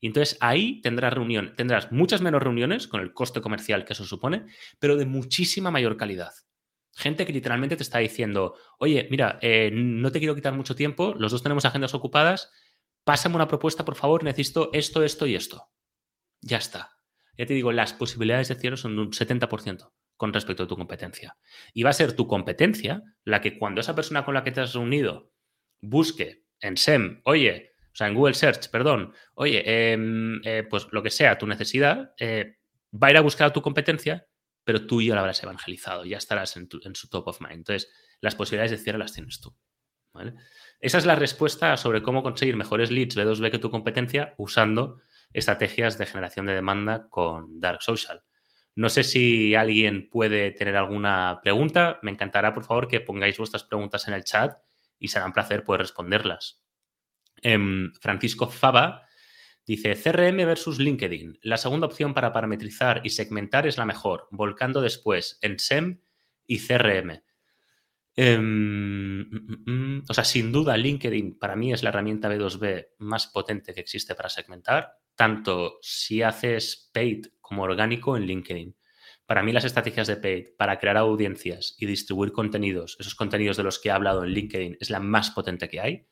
Y 0.00 0.08
entonces 0.08 0.36
ahí 0.40 0.80
tendrás 0.80 1.12
reunión, 1.12 1.54
tendrás 1.56 1.92
muchas 1.92 2.20
menos 2.22 2.42
reuniones 2.42 2.88
con 2.88 3.00
el 3.00 3.12
coste 3.12 3.40
comercial 3.40 3.84
que 3.84 3.92
eso 3.92 4.04
supone, 4.04 4.46
pero 4.78 4.96
de 4.96 5.06
muchísima 5.06 5.70
mayor 5.70 5.96
calidad. 5.96 6.32
Gente 6.96 7.26
que 7.26 7.32
literalmente 7.32 7.76
te 7.76 7.82
está 7.82 7.98
diciendo, 7.98 8.54
oye, 8.78 9.08
mira, 9.10 9.38
eh, 9.42 9.70
no 9.72 10.12
te 10.12 10.18
quiero 10.18 10.34
quitar 10.34 10.52
mucho 10.54 10.76
tiempo, 10.76 11.14
los 11.18 11.32
dos 11.32 11.42
tenemos 11.42 11.64
agendas 11.64 11.94
ocupadas, 11.94 12.50
pásame 13.04 13.34
una 13.34 13.48
propuesta, 13.48 13.84
por 13.84 13.96
favor, 13.96 14.22
necesito 14.22 14.70
esto, 14.72 15.02
esto 15.02 15.26
y 15.26 15.34
esto. 15.34 15.68
Ya 16.40 16.58
está. 16.58 16.90
Ya 17.36 17.46
te 17.46 17.54
digo, 17.54 17.72
las 17.72 17.92
posibilidades 17.92 18.48
de 18.48 18.54
cierre 18.54 18.76
son 18.76 18.98
un 18.98 19.12
70% 19.12 19.92
con 20.16 20.32
respecto 20.32 20.62
a 20.62 20.68
tu 20.68 20.76
competencia. 20.76 21.36
Y 21.72 21.82
va 21.82 21.90
a 21.90 21.94
ser 21.94 22.14
tu 22.14 22.26
competencia 22.28 23.02
la 23.24 23.40
que 23.40 23.58
cuando 23.58 23.80
esa 23.80 23.94
persona 23.94 24.24
con 24.24 24.34
la 24.34 24.44
que 24.44 24.52
te 24.52 24.60
has 24.60 24.74
reunido 24.74 25.32
busque 25.80 26.44
en 26.60 26.76
SEM, 26.76 27.20
oye, 27.24 27.72
o 27.92 27.96
sea, 27.96 28.08
en 28.08 28.14
Google 28.14 28.34
Search, 28.34 28.70
perdón, 28.70 29.12
oye, 29.34 29.62
em, 29.92 30.40
eh, 30.44 30.64
pues 30.68 30.86
lo 30.90 31.02
que 31.02 31.10
sea, 31.10 31.38
tu 31.38 31.46
necesidad, 31.46 32.12
eh, 32.18 32.56
va 32.92 33.08
a 33.08 33.10
ir 33.10 33.16
a 33.16 33.20
buscar 33.22 33.48
a 33.48 33.52
tu 33.52 33.62
competencia, 33.62 34.26
pero 34.64 34.86
tú 34.86 35.02
ya 35.02 35.14
la 35.14 35.20
habrás 35.20 35.42
evangelizado, 35.42 36.04
ya 36.04 36.16
estarás 36.16 36.56
en, 36.56 36.68
su 36.94 37.08
top 37.08 37.28
of 37.28 37.40
mind. 37.40 37.52
Entonces, 37.52 37.90
las 38.20 38.34
posibilidades 38.34 38.70
de 38.72 38.78
cierre 38.78 38.98
las 38.98 39.12
tienes 39.12 39.40
tú. 39.40 39.54
Esa 40.80 40.98
es 40.98 41.06
la 41.06 41.16
respuesta 41.16 41.76
sobre 41.76 42.02
cómo 42.02 42.22
conseguir 42.22 42.56
mejores 42.56 42.90
leads 42.90 43.16
B2B 43.16 43.50
que 43.50 43.58
tu 43.58 43.70
competencia 43.70 44.34
usando 44.38 45.00
estrategias 45.32 45.98
de 45.98 46.06
generación 46.06 46.46
de 46.46 46.54
demanda 46.54 47.08
con 47.08 47.60
Dark 47.60 47.82
Social. 47.82 48.22
No 48.76 48.88
sé 48.88 49.04
si 49.04 49.54
alguien 49.54 50.08
puede 50.08 50.50
tener 50.52 50.76
alguna 50.76 51.40
pregunta. 51.42 51.98
Me 52.02 52.10
encantará, 52.10 52.54
por 52.54 52.64
favor, 52.64 52.88
que 52.88 53.00
pongáis 53.00 53.38
vuestras 53.38 53.64
preguntas 53.64 54.08
en 54.08 54.14
el 54.14 54.24
chat 54.24 54.56
y 54.98 55.08
será 55.08 55.26
un 55.26 55.32
placer 55.32 55.64
poder 55.64 55.82
responderlas. 55.82 56.62
Em, 57.42 57.92
Francisco 58.00 58.48
Fava 58.48 59.06
dice, 59.66 59.94
CRM 59.94 60.36
versus 60.44 60.78
LinkedIn. 60.78 61.38
La 61.42 61.56
segunda 61.56 61.86
opción 61.86 62.14
para 62.14 62.32
parametrizar 62.32 63.00
y 63.04 63.10
segmentar 63.10 63.66
es 63.66 63.78
la 63.78 63.84
mejor, 63.84 64.28
volcando 64.30 64.80
después 64.80 65.38
en 65.42 65.58
SEM 65.58 66.00
y 66.46 66.58
CRM. 66.58 67.22
Em, 68.16 69.22
mm, 69.22 69.64
mm, 69.66 69.72
mm, 69.72 70.02
o 70.08 70.14
sea, 70.14 70.24
sin 70.24 70.52
duda 70.52 70.76
LinkedIn 70.76 71.38
para 71.38 71.56
mí 71.56 71.72
es 71.72 71.82
la 71.82 71.88
herramienta 71.88 72.28
B2B 72.28 72.90
más 72.98 73.26
potente 73.26 73.74
que 73.74 73.80
existe 73.80 74.14
para 74.14 74.28
segmentar, 74.28 74.98
tanto 75.16 75.78
si 75.82 76.22
haces 76.22 76.90
paid 76.92 77.26
como 77.40 77.64
orgánico 77.64 78.16
en 78.16 78.26
LinkedIn. 78.26 78.76
Para 79.26 79.42
mí 79.42 79.52
las 79.52 79.64
estrategias 79.64 80.06
de 80.06 80.16
paid 80.16 80.46
para 80.56 80.78
crear 80.78 80.96
audiencias 80.96 81.74
y 81.78 81.86
distribuir 81.86 82.32
contenidos, 82.32 82.96
esos 83.00 83.14
contenidos 83.14 83.56
de 83.56 83.64
los 83.64 83.80
que 83.80 83.88
he 83.88 83.92
hablado 83.92 84.22
en 84.22 84.30
LinkedIn, 84.30 84.76
es 84.80 84.90
la 84.90 85.00
más 85.00 85.30
potente 85.30 85.68
que 85.68 85.80
hay. 85.80 86.06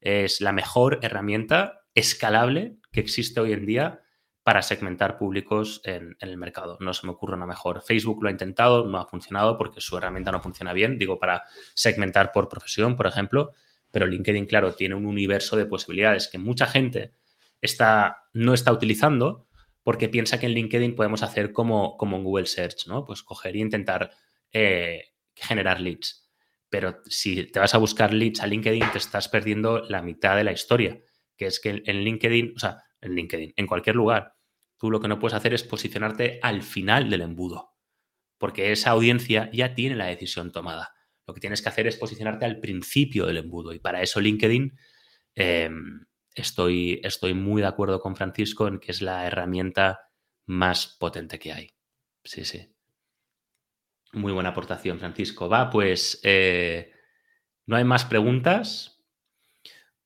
Es 0.00 0.40
la 0.40 0.52
mejor 0.52 0.98
herramienta 1.02 1.86
escalable 1.94 2.76
que 2.96 3.00
existe 3.00 3.40
hoy 3.40 3.52
en 3.52 3.66
día 3.66 4.00
para 4.42 4.62
segmentar 4.62 5.18
públicos 5.18 5.82
en, 5.84 6.16
el 6.18 6.38
mercado. 6.38 6.78
No 6.80 6.94
se 6.94 7.06
me 7.06 7.12
ocurre 7.12 7.34
una 7.34 7.44
mejor. 7.44 7.82
Facebook 7.82 8.22
lo 8.22 8.28
ha 8.28 8.32
intentado, 8.32 8.86
no 8.86 8.98
ha 8.98 9.04
funcionado 9.04 9.58
porque 9.58 9.82
su 9.82 9.98
herramienta 9.98 10.32
no 10.32 10.40
funciona 10.40 10.72
bien, 10.72 10.98
digo, 10.98 11.18
para 11.18 11.44
segmentar 11.74 12.32
por 12.32 12.48
profesión, 12.48 12.96
por 12.96 13.06
ejemplo, 13.06 13.52
pero 13.90 14.06
LinkedIn, 14.06 14.46
claro, 14.46 14.74
tiene 14.74 14.94
un 14.94 15.04
universo 15.04 15.58
de 15.58 15.66
posibilidades 15.66 16.28
que 16.28 16.38
mucha 16.38 16.66
gente 16.66 17.12
está, 17.60 18.28
no 18.32 18.54
está 18.54 18.72
utilizando 18.72 19.46
porque 19.82 20.08
piensa 20.08 20.40
que 20.40 20.46
en 20.46 20.52
LinkedIn 20.52 20.94
podemos 20.94 21.22
hacer 21.22 21.52
como, 21.52 21.98
como 21.98 22.16
en 22.16 22.24
Google 22.24 22.46
Search, 22.46 22.86
¿no? 22.86 23.04
Pues 23.04 23.22
coger 23.22 23.56
e 23.56 23.58
intentar 23.58 24.10
eh, 24.52 25.12
generar 25.34 25.82
leads. 25.82 26.30
Pero 26.70 27.02
si 27.04 27.44
te 27.44 27.60
vas 27.60 27.74
a 27.74 27.78
buscar 27.78 28.14
leads 28.14 28.40
a 28.40 28.46
LinkedIn, 28.46 28.90
te 28.90 28.98
estás 28.98 29.28
perdiendo 29.28 29.80
la 29.80 30.00
mitad 30.00 30.34
de 30.34 30.44
la 30.44 30.52
historia, 30.52 30.98
que 31.36 31.46
es 31.46 31.60
que 31.60 31.82
en 31.84 32.00
LinkedIn, 32.00 32.54
o 32.56 32.58
sea, 32.58 32.85
en 33.00 33.14
LinkedIn, 33.14 33.54
en 33.56 33.66
cualquier 33.66 33.96
lugar, 33.96 34.34
tú 34.78 34.90
lo 34.90 35.00
que 35.00 35.08
no 35.08 35.18
puedes 35.18 35.34
hacer 35.34 35.54
es 35.54 35.62
posicionarte 35.62 36.38
al 36.42 36.62
final 36.62 37.10
del 37.10 37.22
embudo, 37.22 37.74
porque 38.38 38.72
esa 38.72 38.90
audiencia 38.90 39.50
ya 39.52 39.74
tiene 39.74 39.96
la 39.96 40.06
decisión 40.06 40.52
tomada. 40.52 40.94
Lo 41.26 41.34
que 41.34 41.40
tienes 41.40 41.62
que 41.62 41.68
hacer 41.68 41.86
es 41.86 41.96
posicionarte 41.96 42.44
al 42.44 42.60
principio 42.60 43.26
del 43.26 43.38
embudo 43.38 43.72
y 43.72 43.80
para 43.80 44.00
eso 44.00 44.20
LinkedIn 44.20 44.78
em, 45.34 46.06
estoy, 46.34 47.00
estoy 47.02 47.34
muy 47.34 47.62
de 47.62 47.68
acuerdo 47.68 48.00
con 48.00 48.14
Francisco 48.14 48.68
en 48.68 48.78
que 48.78 48.92
es 48.92 49.02
la 49.02 49.26
herramienta 49.26 50.00
más 50.46 50.96
potente 50.98 51.38
que 51.38 51.52
hay. 51.52 51.70
Sí, 52.22 52.44
sí. 52.44 52.72
Muy 54.12 54.32
buena 54.32 54.50
aportación, 54.50 54.98
Francisco. 54.98 55.48
Va, 55.48 55.68
pues 55.68 56.20
eh, 56.22 56.92
no 57.66 57.76
hay 57.76 57.84
más 57.84 58.04
preguntas. 58.04 58.95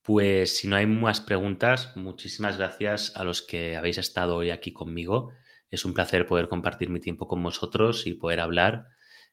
Pues 0.02 0.56
si 0.56 0.66
no 0.66 0.76
hay 0.76 0.86
más 0.86 1.20
preguntas, 1.20 1.94
muchísimas 1.94 2.56
gracias 2.56 3.12
a 3.16 3.24
los 3.24 3.42
que 3.42 3.76
habéis 3.76 3.98
estado 3.98 4.36
hoy 4.36 4.50
aquí 4.50 4.72
conmigo. 4.72 5.30
Es 5.70 5.84
un 5.84 5.92
placer 5.92 6.26
poder 6.26 6.48
compartir 6.48 6.88
mi 6.88 7.00
tiempo 7.00 7.28
con 7.28 7.42
vosotros 7.42 8.06
y 8.06 8.14
poder 8.14 8.40
hablar 8.40 8.86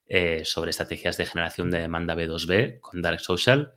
eh, 0.08 0.44
sobre 0.44 0.72
estrategias 0.72 1.18
de 1.18 1.26
generación 1.26 1.72
de 1.72 1.80
demanda 1.80 2.16
B2B 2.16 2.80
con 2.82 3.02
Dark 3.02 3.22
Social. 3.22 3.74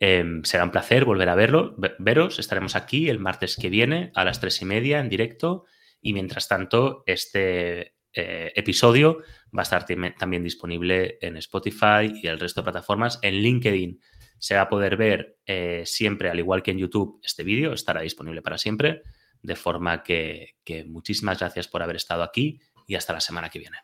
Em, 0.00 0.42
será 0.44 0.64
un 0.64 0.70
placer 0.70 1.04
volver 1.04 1.28
a 1.28 1.34
veros. 1.34 2.38
Estaremos 2.38 2.74
aquí 2.74 3.10
el 3.10 3.18
martes 3.18 3.56
que 3.56 3.68
viene 3.68 4.10
a 4.14 4.24
las 4.24 4.40
tres 4.40 4.62
y 4.62 4.64
media 4.64 4.98
en 4.98 5.10
directo. 5.10 5.66
Y 6.00 6.14
mientras 6.14 6.48
tanto, 6.48 7.02
este 7.04 7.96
eh, 8.14 8.52
episodio 8.56 9.18
va 9.56 9.60
a 9.60 9.62
estar 9.62 9.84
también 10.18 10.42
disponible 10.42 11.18
en 11.20 11.36
Spotify 11.36 12.10
y 12.14 12.26
el 12.26 12.40
resto 12.40 12.62
de 12.62 12.64
plataformas. 12.64 13.18
En 13.20 13.34
LinkedIn 13.34 14.00
se 14.40 14.56
va 14.56 14.62
a 14.62 14.68
poder 14.68 14.96
ver 14.96 15.38
eh, 15.46 15.84
siempre, 15.86 16.30
al 16.30 16.38
igual 16.40 16.64
que 16.64 16.72
en 16.72 16.78
YouTube, 16.78 17.20
este 17.22 17.44
vídeo 17.44 17.72
estará 17.72 18.00
disponible 18.00 18.42
para 18.42 18.58
siempre. 18.58 19.02
De 19.42 19.54
forma 19.54 20.02
que 20.02 20.56
muchísimas 20.86 21.38
gracias 21.38 21.68
por 21.68 21.82
haber 21.82 21.96
estado 21.96 22.24
aquí 22.24 22.60
y 22.86 22.96
hasta 22.96 23.12
la 23.12 23.20
semana 23.20 23.48
que 23.48 23.60
viene. 23.60 23.78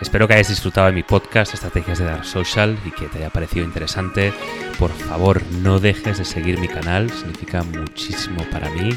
Espero 0.00 0.28
que 0.28 0.34
hayas 0.34 0.48
disfrutado 0.48 0.88
de 0.88 0.92
mi 0.92 1.02
podcast 1.02 1.54
Estrategias 1.54 1.98
de 1.98 2.04
Dark 2.04 2.24
Social 2.24 2.78
y 2.84 2.90
que 2.90 3.06
te 3.06 3.18
haya 3.18 3.30
parecido 3.30 3.64
interesante. 3.64 4.32
Por 4.78 4.90
favor, 4.90 5.42
no 5.62 5.78
dejes 5.78 6.18
de 6.18 6.24
seguir 6.24 6.58
mi 6.58 6.68
canal, 6.68 7.10
significa 7.10 7.62
muchísimo 7.62 8.44
para 8.50 8.70
mí. 8.70 8.90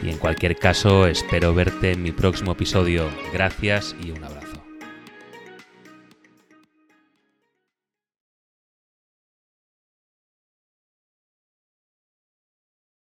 Y 0.00 0.10
en 0.10 0.18
cualquier 0.18 0.56
caso, 0.56 1.08
espero 1.08 1.54
verte 1.54 1.92
en 1.92 2.02
mi 2.02 2.12
próximo 2.12 2.52
episodio. 2.52 3.10
Gracias 3.32 3.96
y 4.00 4.12
un 4.12 4.22
abrazo. 4.22 4.37